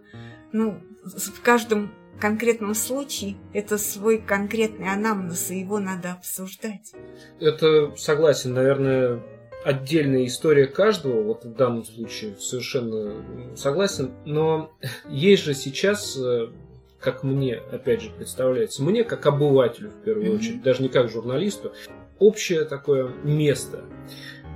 Ну, 0.51 0.79
в 1.03 1.41
каждом 1.41 1.93
конкретном 2.23 2.73
случае 2.73 3.35
это 3.51 3.77
свой 3.77 4.17
конкретный 4.17 4.87
анамнез, 4.93 5.51
и 5.51 5.59
его 5.59 5.79
надо 5.79 6.13
обсуждать. 6.13 6.93
Это, 7.41 7.93
согласен, 7.97 8.53
наверное, 8.53 9.19
отдельная 9.65 10.25
история 10.25 10.67
каждого, 10.67 11.21
вот 11.21 11.43
в 11.43 11.53
данном 11.53 11.83
случае 11.83 12.37
совершенно 12.39 13.13
согласен, 13.57 14.13
но 14.23 14.71
есть 15.09 15.43
же 15.43 15.53
сейчас, 15.53 16.17
э, 16.17 16.47
как 17.01 17.23
мне, 17.23 17.55
опять 17.55 18.01
же, 18.01 18.09
представляется, 18.09 18.83
мне 18.83 19.03
как 19.03 19.25
обывателю 19.25 19.89
в 19.89 20.01
первую 20.05 20.27
Мгм. 20.27 20.37
очередь, 20.37 20.63
даже 20.63 20.81
не 20.81 20.87
как 20.87 21.09
журналисту, 21.09 21.73
общее 22.19 22.63
такое 22.63 23.09
место, 23.25 23.83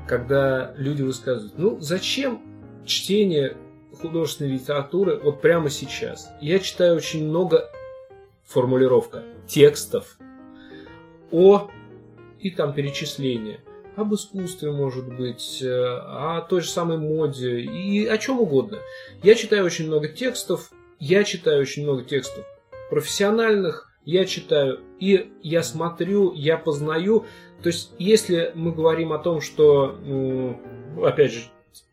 когда 0.08 0.74
люди 0.78 1.02
высказывают, 1.02 1.58
ну 1.58 1.82
зачем 1.82 2.42
чтение 2.86 3.58
художественной 3.98 4.52
литературы 4.52 5.20
вот 5.22 5.42
прямо 5.42 5.70
сейчас? 5.70 6.30
Я 6.42 6.60
читаю 6.60 6.96
очень 6.96 7.28
много, 7.28 7.70
формулировка, 8.46 9.24
текстов 9.48 10.18
о 11.32 11.70
и 12.40 12.52
там 12.52 12.74
перечисления 12.74 13.60
об 13.96 14.14
искусстве, 14.14 14.72
может 14.72 15.08
быть, 15.08 15.60
э, 15.62 15.68
о 15.68 16.42
той 16.48 16.62
же 16.62 16.70
самой 16.70 16.98
моде 16.98 17.60
и 17.60 18.06
о 18.06 18.18
чем 18.20 18.40
угодно. 18.40 18.78
Я 19.24 19.34
читаю 19.34 19.66
очень 19.66 19.88
много 19.88 20.08
текстов, 20.08 20.72
я 21.00 21.24
читаю 21.24 21.62
очень 21.62 21.84
много 21.84 22.04
текстов 22.04 22.46
профессиональных, 22.92 23.92
я 24.06 24.26
читаю 24.26 24.80
и 25.00 25.32
я 25.42 25.64
смотрю, 25.64 26.32
я 26.34 26.58
познаю. 26.58 27.26
То 27.64 27.70
есть, 27.70 27.92
если 27.98 28.52
мы 28.54 28.72
говорим 28.72 29.14
о 29.14 29.20
том, 29.20 29.42
что, 29.42 29.98
опять 31.04 31.34
же, 31.34 31.42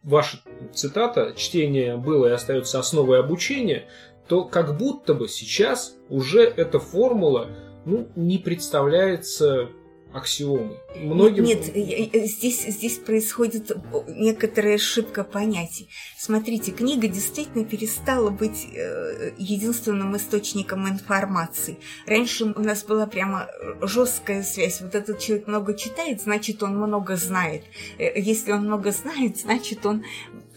ваша 0.03 0.38
цитата, 0.73 1.33
чтение 1.37 1.97
было 1.97 2.27
и 2.27 2.33
остается 2.33 2.79
основой 2.79 3.20
обучения, 3.20 3.88
то 4.29 4.44
как 4.44 4.77
будто 4.77 5.14
бы 5.14 5.29
сейчас 5.29 5.97
уже 6.09 6.42
эта 6.42 6.79
формула 6.79 7.49
ну, 7.85 8.09
не 8.16 8.38
представляется 8.38 9.68
аксиомой. 10.14 10.79
Многим... 10.94 11.44
Нет, 11.44 11.64
здесь, 11.64 12.62
здесь 12.66 12.98
происходит 12.98 13.72
некоторая 14.09 14.77
ошибка 14.77 15.24
понятий. 15.24 15.88
Смотрите, 16.16 16.70
книга 16.70 17.09
действительно 17.09 17.64
перестала 17.64 18.31
быть 18.31 18.66
э, 18.72 19.33
единственным 19.38 20.16
источником 20.16 20.88
информации. 20.88 21.79
Раньше 22.07 22.44
у 22.44 22.61
нас 22.61 22.85
была 22.85 23.07
прямо 23.07 23.48
жесткая 23.83 24.42
связь. 24.42 24.81
Вот 24.81 24.94
этот 24.94 25.18
человек 25.18 25.48
много 25.48 25.74
читает, 25.74 26.22
значит, 26.22 26.62
он 26.62 26.77
много 26.77 27.16
знает. 27.16 27.64
Э, 27.98 28.18
Если 28.18 28.53
он 28.53 28.64
много 28.66 28.92
знает, 28.92 29.38
значит, 29.38 29.85
он, 29.85 30.05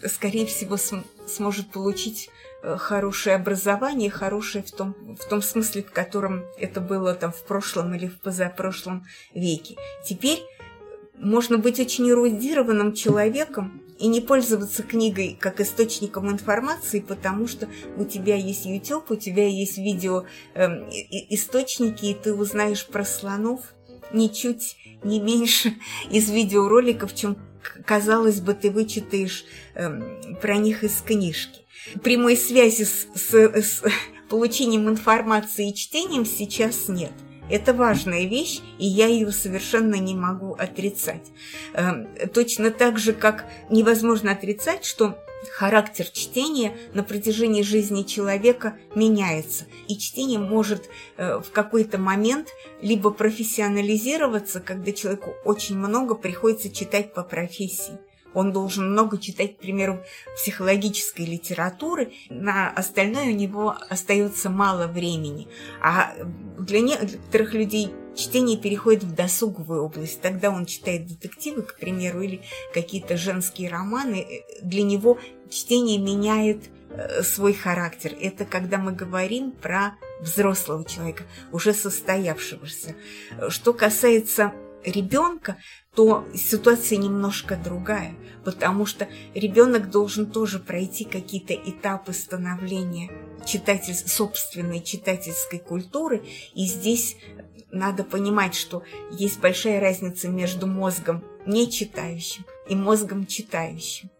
скорее 0.06 0.46
всего, 0.46 0.76
см- 0.76 1.06
сможет 1.26 1.70
получить 1.70 2.30
хорошее 2.62 3.36
образование, 3.36 4.10
хорошее 4.10 4.64
в 4.64 4.70
том, 4.70 4.94
в 5.20 5.24
том 5.28 5.42
смысле, 5.42 5.82
в 5.82 5.92
котором 5.92 6.44
это 6.58 6.80
было 6.80 7.14
там 7.14 7.32
в 7.32 7.42
прошлом 7.44 7.94
или 7.94 8.06
в 8.08 8.20
позапрошлом 8.20 9.06
веке. 9.34 9.76
Теперь 10.04 10.40
можно 11.16 11.58
быть 11.58 11.80
очень 11.80 12.08
эрудированным 12.10 12.94
человеком 12.94 13.82
и 13.98 14.06
не 14.06 14.20
пользоваться 14.20 14.82
книгой 14.84 15.36
как 15.40 15.60
источником 15.60 16.30
информации, 16.30 17.00
потому 17.00 17.48
что 17.48 17.68
у 17.96 18.04
тебя 18.04 18.36
есть 18.36 18.64
YouTube, 18.66 19.10
у 19.10 19.16
тебя 19.16 19.46
есть 19.48 19.78
видео 19.78 20.24
эм, 20.54 20.88
и- 20.88 21.00
и- 21.00 21.34
ты 22.14 22.32
узнаешь 22.32 22.86
про 22.86 23.04
слонов 23.04 23.60
ничуть 24.12 24.76
не 25.02 25.20
меньше 25.20 25.74
из 26.10 26.30
видеороликов, 26.30 27.14
чем, 27.14 27.36
казалось 27.84 28.40
бы, 28.40 28.54
ты 28.54 28.70
вычитаешь 28.70 29.44
эм, 29.74 30.36
про 30.40 30.56
них 30.56 30.84
из 30.84 31.00
книжки. 31.02 31.60
Прямой 32.02 32.36
связи 32.36 32.84
с, 32.84 33.06
с- 33.14 33.32
с 33.62 33.82
получением 34.28 34.88
информации 34.88 35.70
и 35.70 35.74
чтением 35.74 36.24
сейчас 36.26 36.88
нет. 36.88 37.12
Это 37.50 37.72
важная 37.72 38.24
вещь, 38.26 38.60
и 38.78 38.86
я 38.86 39.06
ее 39.06 39.32
совершенно 39.32 39.94
не 39.94 40.14
могу 40.14 40.52
отрицать. 40.52 41.26
Эм, 41.72 42.06
Точно 42.34 42.70
так 42.70 42.98
же, 42.98 43.14
как 43.14 43.46
невозможно 43.70 44.32
отрицать, 44.32 44.84
что 44.84 45.16
характер 45.52 46.04
чтения 46.06 46.76
на 46.92 47.02
протяжении 47.02 47.62
жизни 47.62 48.02
человека 48.02 48.76
меняется. 48.94 49.64
И 49.86 49.96
чтение 49.96 50.38
может 50.38 50.90
э, 51.16 51.38
в 51.38 51.50
какой-то 51.52 51.96
момент 51.96 52.48
либо 52.82 53.10
профессионализироваться, 53.10 54.60
когда 54.60 54.92
человеку 54.92 55.32
очень 55.44 55.78
много 55.78 56.14
приходится 56.14 56.68
читать 56.70 57.14
по 57.14 57.22
профессии. 57.22 57.98
Он 58.34 58.52
должен 58.52 58.92
много 58.92 59.18
читать, 59.18 59.56
к 59.56 59.60
примеру, 59.60 60.02
психологической 60.36 61.24
литературы, 61.24 62.12
на 62.28 62.70
остальное 62.70 63.26
у 63.26 63.34
него 63.34 63.76
остается 63.88 64.50
мало 64.50 64.86
времени. 64.86 65.48
А 65.80 66.14
для 66.58 66.80
некоторых 66.80 67.54
людей 67.54 67.92
чтение 68.14 68.58
переходит 68.58 69.04
в 69.04 69.14
досуговую 69.14 69.84
область. 69.84 70.20
Тогда 70.20 70.50
он 70.50 70.66
читает 70.66 71.06
детективы, 71.06 71.62
к 71.62 71.78
примеру, 71.78 72.20
или 72.22 72.42
какие-то 72.74 73.16
женские 73.16 73.70
романы. 73.70 74.44
Для 74.62 74.82
него 74.82 75.18
чтение 75.48 75.98
меняет 75.98 76.64
э, 76.90 77.22
свой 77.22 77.54
характер. 77.54 78.14
Это 78.20 78.44
когда 78.44 78.78
мы 78.78 78.92
говорим 78.92 79.52
про 79.52 79.94
взрослого 80.20 80.84
человека, 80.84 81.24
уже 81.52 81.72
состоявшегося. 81.72 82.96
Что 83.48 83.72
касается 83.72 84.52
ребенка, 84.90 85.56
то 85.94 86.26
ситуация 86.34 86.98
немножко 86.98 87.56
другая, 87.56 88.14
потому 88.44 88.86
что 88.86 89.08
ребенок 89.34 89.90
должен 89.90 90.26
тоже 90.26 90.58
пройти 90.58 91.04
какие-то 91.04 91.54
этапы 91.54 92.12
становления 92.12 93.10
читатель, 93.46 93.94
собственной 93.94 94.80
читательской 94.80 95.58
культуры, 95.58 96.22
и 96.54 96.64
здесь 96.64 97.16
надо 97.70 98.04
понимать, 98.04 98.54
что 98.54 98.82
есть 99.10 99.40
большая 99.40 99.80
разница 99.80 100.28
между 100.28 100.66
мозгом 100.66 101.24
не 101.46 101.70
читающим 101.70 102.44
и 102.68 102.74
мозгом 102.74 103.26
читающим. 103.26 104.10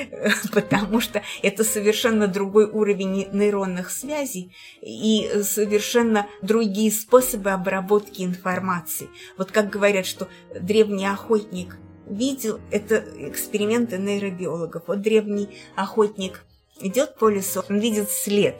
Потому 0.52 1.00
что 1.00 1.22
это 1.42 1.64
совершенно 1.64 2.28
другой 2.28 2.66
уровень 2.66 3.28
нейронных 3.32 3.90
связей 3.90 4.54
и 4.80 5.42
совершенно 5.42 6.26
другие 6.42 6.90
способы 6.90 7.50
обработки 7.50 8.22
информации. 8.22 9.08
Вот 9.36 9.50
как 9.50 9.70
говорят, 9.70 10.06
что 10.06 10.28
древний 10.58 11.06
охотник 11.06 11.76
видел, 12.06 12.60
это 12.70 13.04
эксперименты 13.18 13.98
нейробиологов. 13.98 14.84
Вот 14.86 15.00
древний 15.00 15.48
охотник 15.74 16.44
идет 16.80 17.16
по 17.16 17.28
лесу, 17.28 17.64
он 17.68 17.78
видит 17.78 18.10
след. 18.10 18.56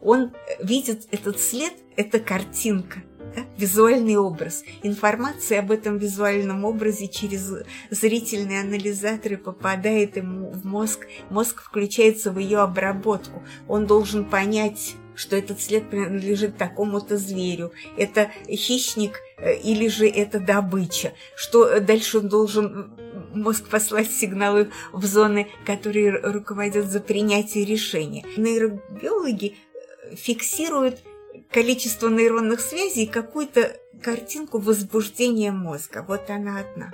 Он 0.00 0.32
видит 0.60 1.06
этот 1.10 1.40
след, 1.40 1.74
это 1.96 2.18
картинка– 2.18 3.02
да? 3.36 3.42
визуальный 3.56 4.16
образ. 4.16 4.64
Информация 4.82 5.60
об 5.60 5.70
этом 5.70 5.98
визуальном 5.98 6.64
образе 6.64 7.08
через 7.08 7.52
зрительные 7.90 8.60
анализаторы 8.60 9.36
попадает 9.36 10.16
ему 10.16 10.50
в 10.50 10.64
мозг. 10.64 11.06
Мозг 11.30 11.62
включается 11.62 12.32
в 12.32 12.38
ее 12.38 12.58
обработку. 12.58 13.42
Он 13.68 13.86
должен 13.86 14.24
понять 14.24 14.96
что 15.16 15.34
этот 15.34 15.60
след 15.60 15.88
принадлежит 15.88 16.58
такому-то 16.58 17.16
зверю, 17.16 17.72
это 17.96 18.30
хищник 18.46 19.18
э, 19.38 19.56
или 19.56 19.88
же 19.88 20.06
это 20.06 20.38
добыча, 20.38 21.14
что 21.34 21.80
дальше 21.80 22.18
он 22.18 22.28
должен 22.28 22.90
мозг 23.34 23.66
послать 23.68 24.10
сигналы 24.10 24.70
в 24.92 25.04
зоны, 25.06 25.48
которые 25.64 26.10
руководят 26.20 26.90
за 26.90 27.00
принятие 27.00 27.64
решения. 27.64 28.24
Нейробиологи 28.36 29.54
э, 29.54 30.16
фиксируют 30.16 31.00
количество 31.56 32.10
нейронных 32.10 32.60
связей 32.60 33.04
и 33.04 33.10
какую-то 33.10 33.80
картинку 34.02 34.58
возбуждения 34.58 35.52
мозга. 35.52 36.04
Вот 36.06 36.28
она 36.28 36.58
одна. 36.60 36.92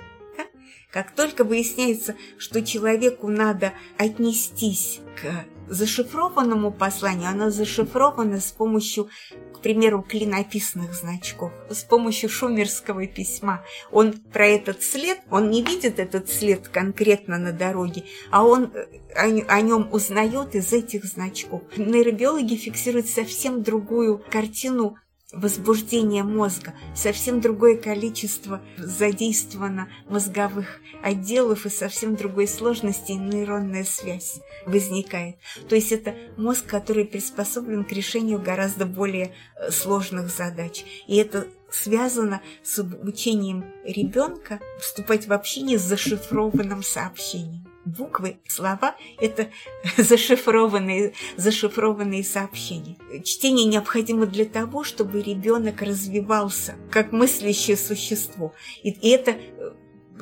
Как 0.89 1.11
только 1.11 1.43
выясняется, 1.43 2.15
что 2.37 2.63
человеку 2.63 3.27
надо 3.27 3.73
отнестись 3.97 5.01
к 5.21 5.43
зашифрованному 5.67 6.71
посланию, 6.71 7.29
оно 7.29 7.49
зашифровано 7.49 8.39
с 8.39 8.51
помощью, 8.51 9.09
к 9.53 9.59
примеру, 9.59 10.01
клинописных 10.01 10.93
значков, 10.93 11.51
с 11.69 11.83
помощью 11.83 12.29
шумерского 12.29 13.07
письма. 13.07 13.63
Он 13.91 14.13
про 14.13 14.47
этот 14.47 14.83
след, 14.83 15.19
он 15.29 15.49
не 15.49 15.63
видит 15.63 15.99
этот 15.99 16.29
след 16.29 16.67
конкретно 16.67 17.37
на 17.37 17.51
дороге, 17.51 18.03
а 18.31 18.43
он 18.43 18.71
э, 18.73 19.41
о, 19.47 19.61
нем 19.61 19.89
узнает 19.91 20.55
из 20.55 20.73
этих 20.73 21.05
значков. 21.05 21.61
Нейробиологи 21.77 22.55
фиксируют 22.55 23.07
совсем 23.07 23.63
другую 23.63 24.23
картину 24.29 24.97
возбуждение 25.33 26.23
мозга, 26.23 26.73
совсем 26.95 27.41
другое 27.41 27.77
количество 27.77 28.61
задействовано 28.77 29.89
мозговых 30.07 30.79
отделов 31.01 31.65
и 31.65 31.69
совсем 31.69 32.15
другой 32.15 32.47
сложности 32.47 33.11
нейронная 33.11 33.83
связь 33.83 34.39
возникает. 34.65 35.37
То 35.67 35.75
есть 35.75 35.91
это 35.91 36.15
мозг, 36.37 36.65
который 36.65 37.05
приспособлен 37.05 37.83
к 37.83 37.91
решению 37.91 38.39
гораздо 38.39 38.85
более 38.85 39.33
э, 39.55 39.71
сложных 39.71 40.29
задач. 40.29 40.85
И 41.07 41.17
это 41.17 41.47
связано 41.71 42.41
с 42.61 42.79
обучением 42.79 43.65
ребенка 43.83 44.59
вступать 44.79 45.27
в 45.27 45.33
общение 45.33 45.79
с 45.79 45.81
зашифрованным 45.81 46.83
сообщением 46.83 47.72
буквы, 47.85 48.37
слова– 48.47 48.95
это 49.19 49.49
зашифрованные, 49.97 51.13
зашифрованные 51.37 52.23
сообщения. 52.23 52.97
Чтение 53.23 53.65
необходимо 53.65 54.25
для 54.25 54.45
того, 54.45 54.83
чтобы 54.83 55.21
ребенок 55.21 55.81
развивался 55.81 56.75
как 56.91 57.11
мыслящее 57.11 57.77
существо. 57.77 58.53
И 58.83 58.91
это 59.09 59.37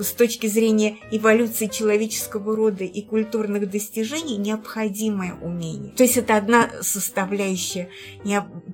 с 0.02 0.12
точки 0.12 0.48
зрения 0.48 0.98
эволюции 1.12 1.68
человеческого 1.68 2.56
рода 2.56 2.84
и 2.84 3.02
культурных 3.02 3.70
достижений 3.70 4.38
необходимое 4.38 5.36
умение. 5.36 5.94
То 5.94 6.04
есть 6.04 6.18
это 6.18 6.38
одна 6.38 6.70
составляющая 6.82 7.90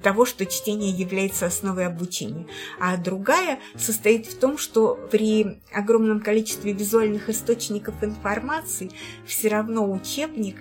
того, 0.01 0.25
что 0.25 0.45
чтение 0.45 0.91
является 0.91 1.45
основой 1.45 1.85
обучения. 1.85 2.47
А 2.79 2.97
другая 2.97 3.59
состоит 3.75 4.27
в 4.27 4.37
том, 4.37 4.57
что 4.57 4.99
при 5.11 5.59
огромном 5.73 6.21
количестве 6.21 6.73
визуальных 6.73 7.29
источников 7.29 8.03
информации 8.03 8.91
все 9.25 9.49
равно 9.49 9.91
учебник, 9.91 10.57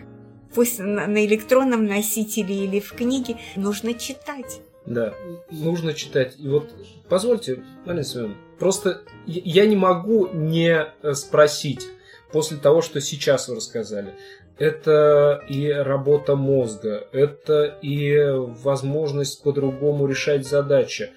пусть 0.54 0.78
на 0.78 1.24
электронном 1.26 1.86
носителе 1.86 2.64
или 2.64 2.80
в 2.80 2.92
книге, 2.92 3.38
нужно 3.56 3.94
читать. 3.94 4.60
Да, 4.86 5.14
нужно 5.50 5.94
читать. 5.94 6.36
И 6.38 6.48
вот 6.48 6.72
позвольте, 7.08 7.64
Марина 7.84 8.04
Семеновна, 8.04 8.36
просто 8.58 9.02
я 9.26 9.66
не 9.66 9.76
могу 9.76 10.28
не 10.28 10.86
э, 11.02 11.14
спросить 11.14 11.86
после 12.32 12.56
того, 12.56 12.82
что 12.82 13.00
сейчас 13.00 13.48
вы 13.48 13.56
рассказали. 13.56 14.14
Это 14.58 15.44
и 15.48 15.68
работа 15.68 16.34
мозга, 16.34 17.06
это 17.12 17.78
и 17.82 18.16
возможность 18.62 19.42
по-другому 19.42 20.06
решать 20.06 20.46
задачи, 20.46 21.10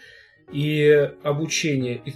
и 0.51 1.11
обучение. 1.23 2.01
И 2.03 2.15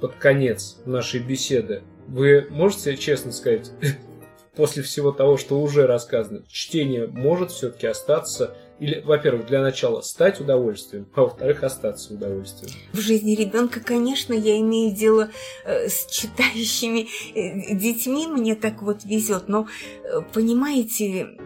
под 0.00 0.16
конец 0.16 0.76
нашей 0.84 1.20
беседы 1.20 1.82
вы 2.06 2.46
можете 2.50 2.96
честно 2.96 3.32
сказать, 3.32 3.70
после 4.56 4.82
всего 4.82 5.12
того, 5.12 5.36
что 5.36 5.60
уже 5.60 5.86
рассказано, 5.86 6.42
чтение 6.48 7.06
может 7.06 7.50
все-таки 7.50 7.86
остаться 7.86 8.54
или, 8.78 9.00
во-первых, 9.00 9.46
для 9.46 9.62
начала 9.62 10.00
стать 10.00 10.40
удовольствием, 10.40 11.06
а 11.14 11.22
во-вторых, 11.22 11.62
остаться 11.62 12.14
удовольствием. 12.14 12.72
В 12.92 13.00
жизни 13.00 13.34
ребенка, 13.34 13.80
конечно, 13.80 14.32
я 14.32 14.58
имею 14.60 14.94
дело 14.94 15.30
э, 15.64 15.88
с 15.88 16.06
читающими 16.06 17.06
э, 17.34 17.74
детьми, 17.74 18.26
мне 18.26 18.54
так 18.54 18.82
вот 18.82 19.04
везет, 19.04 19.48
но 19.48 19.66
э, 20.02 20.20
понимаете, 20.32 21.38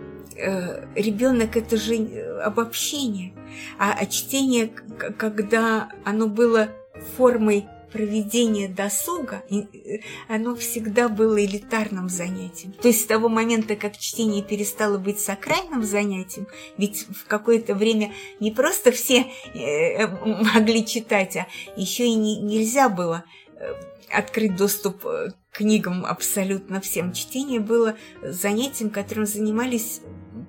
ребенок 0.95 1.57
это 1.57 1.77
же 1.77 1.97
обобщение, 2.45 3.33
а, 3.77 3.93
а 3.99 4.07
чтение, 4.07 4.69
когда 4.69 5.88
оно 6.05 6.29
было 6.29 6.69
формой 7.17 7.67
проведение 7.92 8.68
досуга, 8.68 9.42
э, 9.51 10.01
оно 10.29 10.55
всегда 10.57 11.09
было 11.09 11.44
элитарным 11.44 12.09
занятием. 12.09 12.72
То 12.72 12.88
есть 12.88 13.03
с 13.03 13.07
того 13.07 13.29
момента, 13.29 13.77
как 13.77 13.96
чтение 13.98 14.42
перестало 14.42 14.98
быть 14.98 15.20
сакральным 15.20 15.83
занятием, 15.83 16.46
ведь 16.77 17.07
в 17.09 17.27
какое-то 17.27 17.74
время 17.74 18.12
не 18.40 18.51
просто 18.51 18.92
все 18.92 19.27
э, 19.55 20.07
могли 20.55 20.85
читать, 20.87 21.37
а 21.37 21.46
еще 21.77 22.07
и 22.07 22.14
не, 22.14 22.40
нельзя 22.40 22.88
было 22.88 23.24
э, 23.57 23.74
открыть 24.11 24.57
доступ 24.57 25.03
к 25.03 25.35
книгам 25.53 26.07
абсолютно 26.07 26.81
всем. 26.81 27.12
Чтение 27.12 27.61
было 27.61 27.96
занятием, 28.22 28.90
которым 28.90 29.27
занимались 29.27 30.01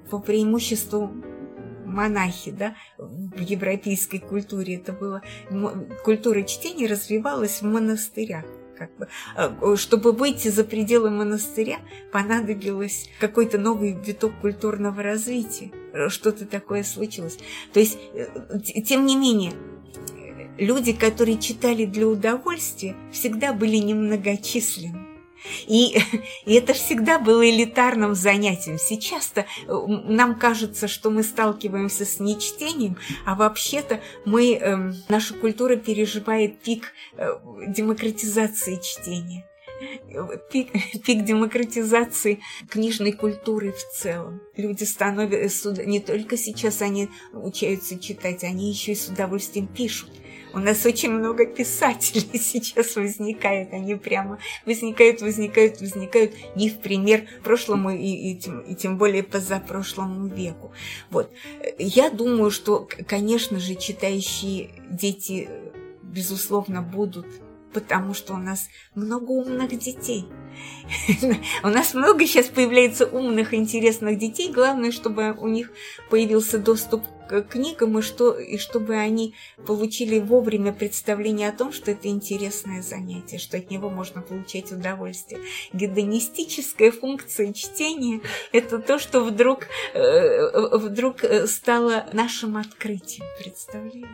по 0.10 0.20
преимуществу 0.20 1.12
монахи, 1.90 2.52
да, 2.52 2.76
в 2.98 3.40
европейской 3.40 4.20
культуре 4.20 4.76
это 4.76 4.94
было, 4.94 5.22
культура 6.04 6.44
чтения 6.44 6.88
развивалась 6.88 7.62
в 7.62 7.66
монастырях. 7.66 8.46
Как 8.78 8.96
бы. 8.96 9.10
А, 9.36 9.76
чтобы 9.76 10.14
выйти 10.14 10.48
за 10.48 10.64
пределы 10.64 11.10
монастыря, 11.10 11.80
понадобилось 12.14 13.10
какой-то 13.20 13.58
новый 13.58 13.92
виток 13.92 14.32
культурного 14.40 15.04
развития. 15.04 15.72
Что-то 16.08 16.46
такое 16.46 16.84
случилось. 16.84 17.38
То 17.74 17.82
есть, 17.82 18.00
э, 18.14 18.58
тем 18.86 19.06
не 19.06 19.18
менее, 19.18 19.52
люди, 20.58 20.94
которые 20.94 21.40
читали 21.40 21.84
для 21.84 22.08
удовольствия, 22.08 22.96
всегда 23.12 23.52
были 23.52 23.76
немногочисленны. 23.76 25.09
И, 25.68 26.00
и 26.46 26.54
это 26.56 26.74
всегда 26.74 27.20
было 27.20 27.48
элитарным 27.48 28.16
занятием. 28.16 28.78
Сейчас-то 28.78 29.42
э, 29.42 29.46
нам 29.68 30.38
кажется, 30.38 30.88
что 30.88 31.10
мы 31.10 31.24
сталкиваемся 31.24 32.06
с 32.06 32.20
нечтением, 32.20 32.98
а 33.26 33.36
вообще-то 33.36 34.02
мы, 34.26 34.54
э, 34.54 34.94
наша 35.08 35.34
культура 35.34 35.76
переживает 35.76 36.60
пик 36.60 36.94
э, 37.18 37.30
демократизации 37.68 38.80
чтения. 38.82 39.46
Пик, 40.52 40.72
пик 41.06 41.24
демократизации 41.24 42.42
книжной 42.70 43.14
культуры 43.14 43.72
в 43.72 43.98
целом. 43.98 44.42
Люди 44.58 44.84
становятся, 44.84 45.72
не 45.86 46.00
только 46.00 46.38
сейчас 46.38 46.82
они 46.82 47.10
учатся 47.34 47.98
читать, 47.98 48.44
они 48.44 48.70
еще 48.70 48.92
и 48.92 48.96
с 48.96 49.08
удовольствием 49.08 49.68
пишут 49.68 50.10
У 50.54 50.60
нас 50.60 50.86
очень 50.86 51.12
много 51.12 51.46
писателей 51.46 52.40
сейчас 52.40 52.96
возникает, 52.96 53.74
они 53.74 53.96
прямо 53.96 54.40
возникают, 54.66 55.22
возникают, 55.22 55.80
возникают 55.80 56.34
не 56.56 56.70
в 56.70 56.80
пример 56.80 57.26
прошлому 57.44 57.92
и, 57.92 58.32
и, 58.32 58.36
тем, 58.36 58.62
и 58.62 58.76
тем 58.76 58.98
более 58.98 59.24
позапрошлому 59.24 60.28
веку. 60.28 60.72
Вот. 61.10 61.32
Я 61.78 62.10
думаю, 62.10 62.52
что, 62.52 62.88
конечно 63.08 63.60
же, 63.60 63.76
читающие 63.76 64.72
дети, 64.90 65.50
безусловно, 66.04 66.82
будут 66.82 67.28
потому 67.74 68.14
что 68.14 68.34
у 68.34 68.38
нас 68.38 68.68
много 68.96 69.32
умных 69.32 69.78
детей. 69.78 70.26
У 71.64 71.68
нас 71.68 71.94
много 71.94 72.26
сейчас 72.26 72.48
появляется 72.48 73.06
умных, 73.06 73.54
интересных 73.54 74.18
детей. 74.18 74.52
Главное, 74.52 74.92
чтобы 74.92 75.38
у 75.40 75.48
них 75.48 75.72
появился 76.10 76.58
доступ 76.58 77.04
к 77.30 77.44
книгам, 77.44 78.00
и, 78.00 78.02
что, 78.02 78.34
и 78.34 78.58
чтобы 78.58 78.96
они 78.96 79.36
получили 79.66 80.20
вовремя 80.20 80.74
представление 80.74 81.50
о 81.50 81.58
том, 81.58 81.72
что 81.72 81.92
это 81.92 82.08
интересное 82.08 82.82
занятие, 82.82 83.38
что 83.38 83.58
от 83.58 83.70
него 83.70 83.90
можно 83.90 84.22
получать 84.22 84.72
удовольствие. 84.72 85.42
Гедонистическая 85.72 86.92
функция 86.92 87.54
чтения– 87.54 88.22
это 88.52 88.80
то, 88.80 88.98
что 88.98 89.22
вдруг, 89.22 89.68
э, 89.94 90.78
вдруг 90.78 91.18
стало 91.46 92.06
нашим 92.14 92.58
открытием, 92.58 93.26
представляете? 93.40 94.10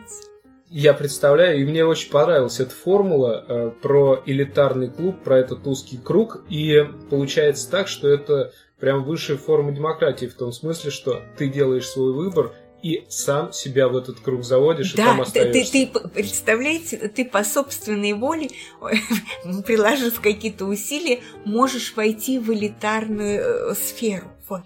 я 0.68 0.94
представляю, 0.94 1.60
и 1.60 1.64
мне 1.64 1.84
очень 1.84 2.10
понравилась 2.10 2.60
эта 2.60 2.72
формула 2.74 3.44
э, 3.46 3.70
про 3.80 4.22
элитарный 4.26 4.90
клуб, 4.90 5.22
про 5.22 5.38
этот 5.38 5.66
узкий 5.66 5.96
круг, 5.96 6.44
и 6.48 6.84
получается 7.08 7.70
так, 7.70 7.88
что 7.88 8.08
это 8.08 8.52
прям 8.80 9.04
высшая 9.04 9.36
форма 9.36 9.72
демократии 9.72 10.26
в 10.26 10.34
том 10.34 10.52
смысле, 10.52 10.90
что 10.90 11.22
ты 11.38 11.48
делаешь 11.48 11.88
свой 11.88 12.12
выбор 12.12 12.52
и 12.82 13.04
сам 13.08 13.52
себя 13.52 13.88
в 13.88 13.96
этот 13.96 14.20
круг 14.20 14.44
заводишь 14.44 14.92
да, 14.92 15.02
и 15.02 15.06
там 15.06 15.20
остаешься. 15.22 15.72
Ты, 15.72 15.86
ты, 15.86 16.08
представляете, 16.08 16.96
ты 17.08 17.24
по 17.24 17.42
собственной 17.42 18.12
воле, 18.12 18.50
приложив 19.66 20.20
какие-то 20.20 20.66
усилия, 20.66 21.20
можешь 21.44 21.94
войти 21.96 22.38
в 22.38 22.52
элитарную 22.52 23.70
э, 23.70 23.74
сферу. 23.74 24.26
Вот. 24.48 24.62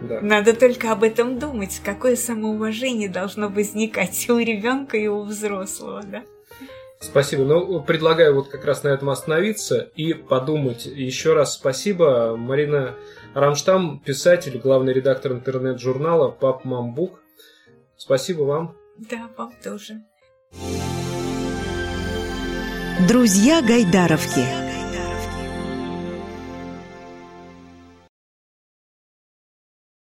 Да. 0.00 0.20
Надо 0.20 0.54
только 0.54 0.92
об 0.92 1.02
этом 1.02 1.38
думать, 1.38 1.80
какое 1.84 2.16
самоуважение 2.16 3.08
должно 3.08 3.48
возникать 3.48 4.26
у 4.28 4.38
ребенка 4.38 4.96
и 4.96 5.06
у 5.06 5.22
взрослого, 5.22 6.02
да? 6.02 6.22
Спасибо. 7.00 7.44
Ну, 7.44 7.82
предлагаю 7.82 8.34
вот 8.34 8.48
как 8.48 8.66
раз 8.66 8.82
на 8.82 8.88
этом 8.88 9.08
остановиться 9.08 9.90
и 9.96 10.12
подумать. 10.12 10.84
Еще 10.84 11.32
раз 11.32 11.54
спасибо. 11.54 12.36
Марина 12.36 12.94
Рамштам, 13.32 14.00
писатель, 14.00 14.58
главный 14.58 14.92
редактор 14.92 15.32
интернет-журнала 15.32 16.30
«Пап 16.30 16.66
Мамбук». 16.66 17.22
Спасибо 18.00 18.44
вам. 18.44 18.76
Да, 18.96 19.28
вам 19.36 19.52
тоже. 19.62 20.00
Друзья 23.06 23.60
Гайдаровки. 23.60 24.69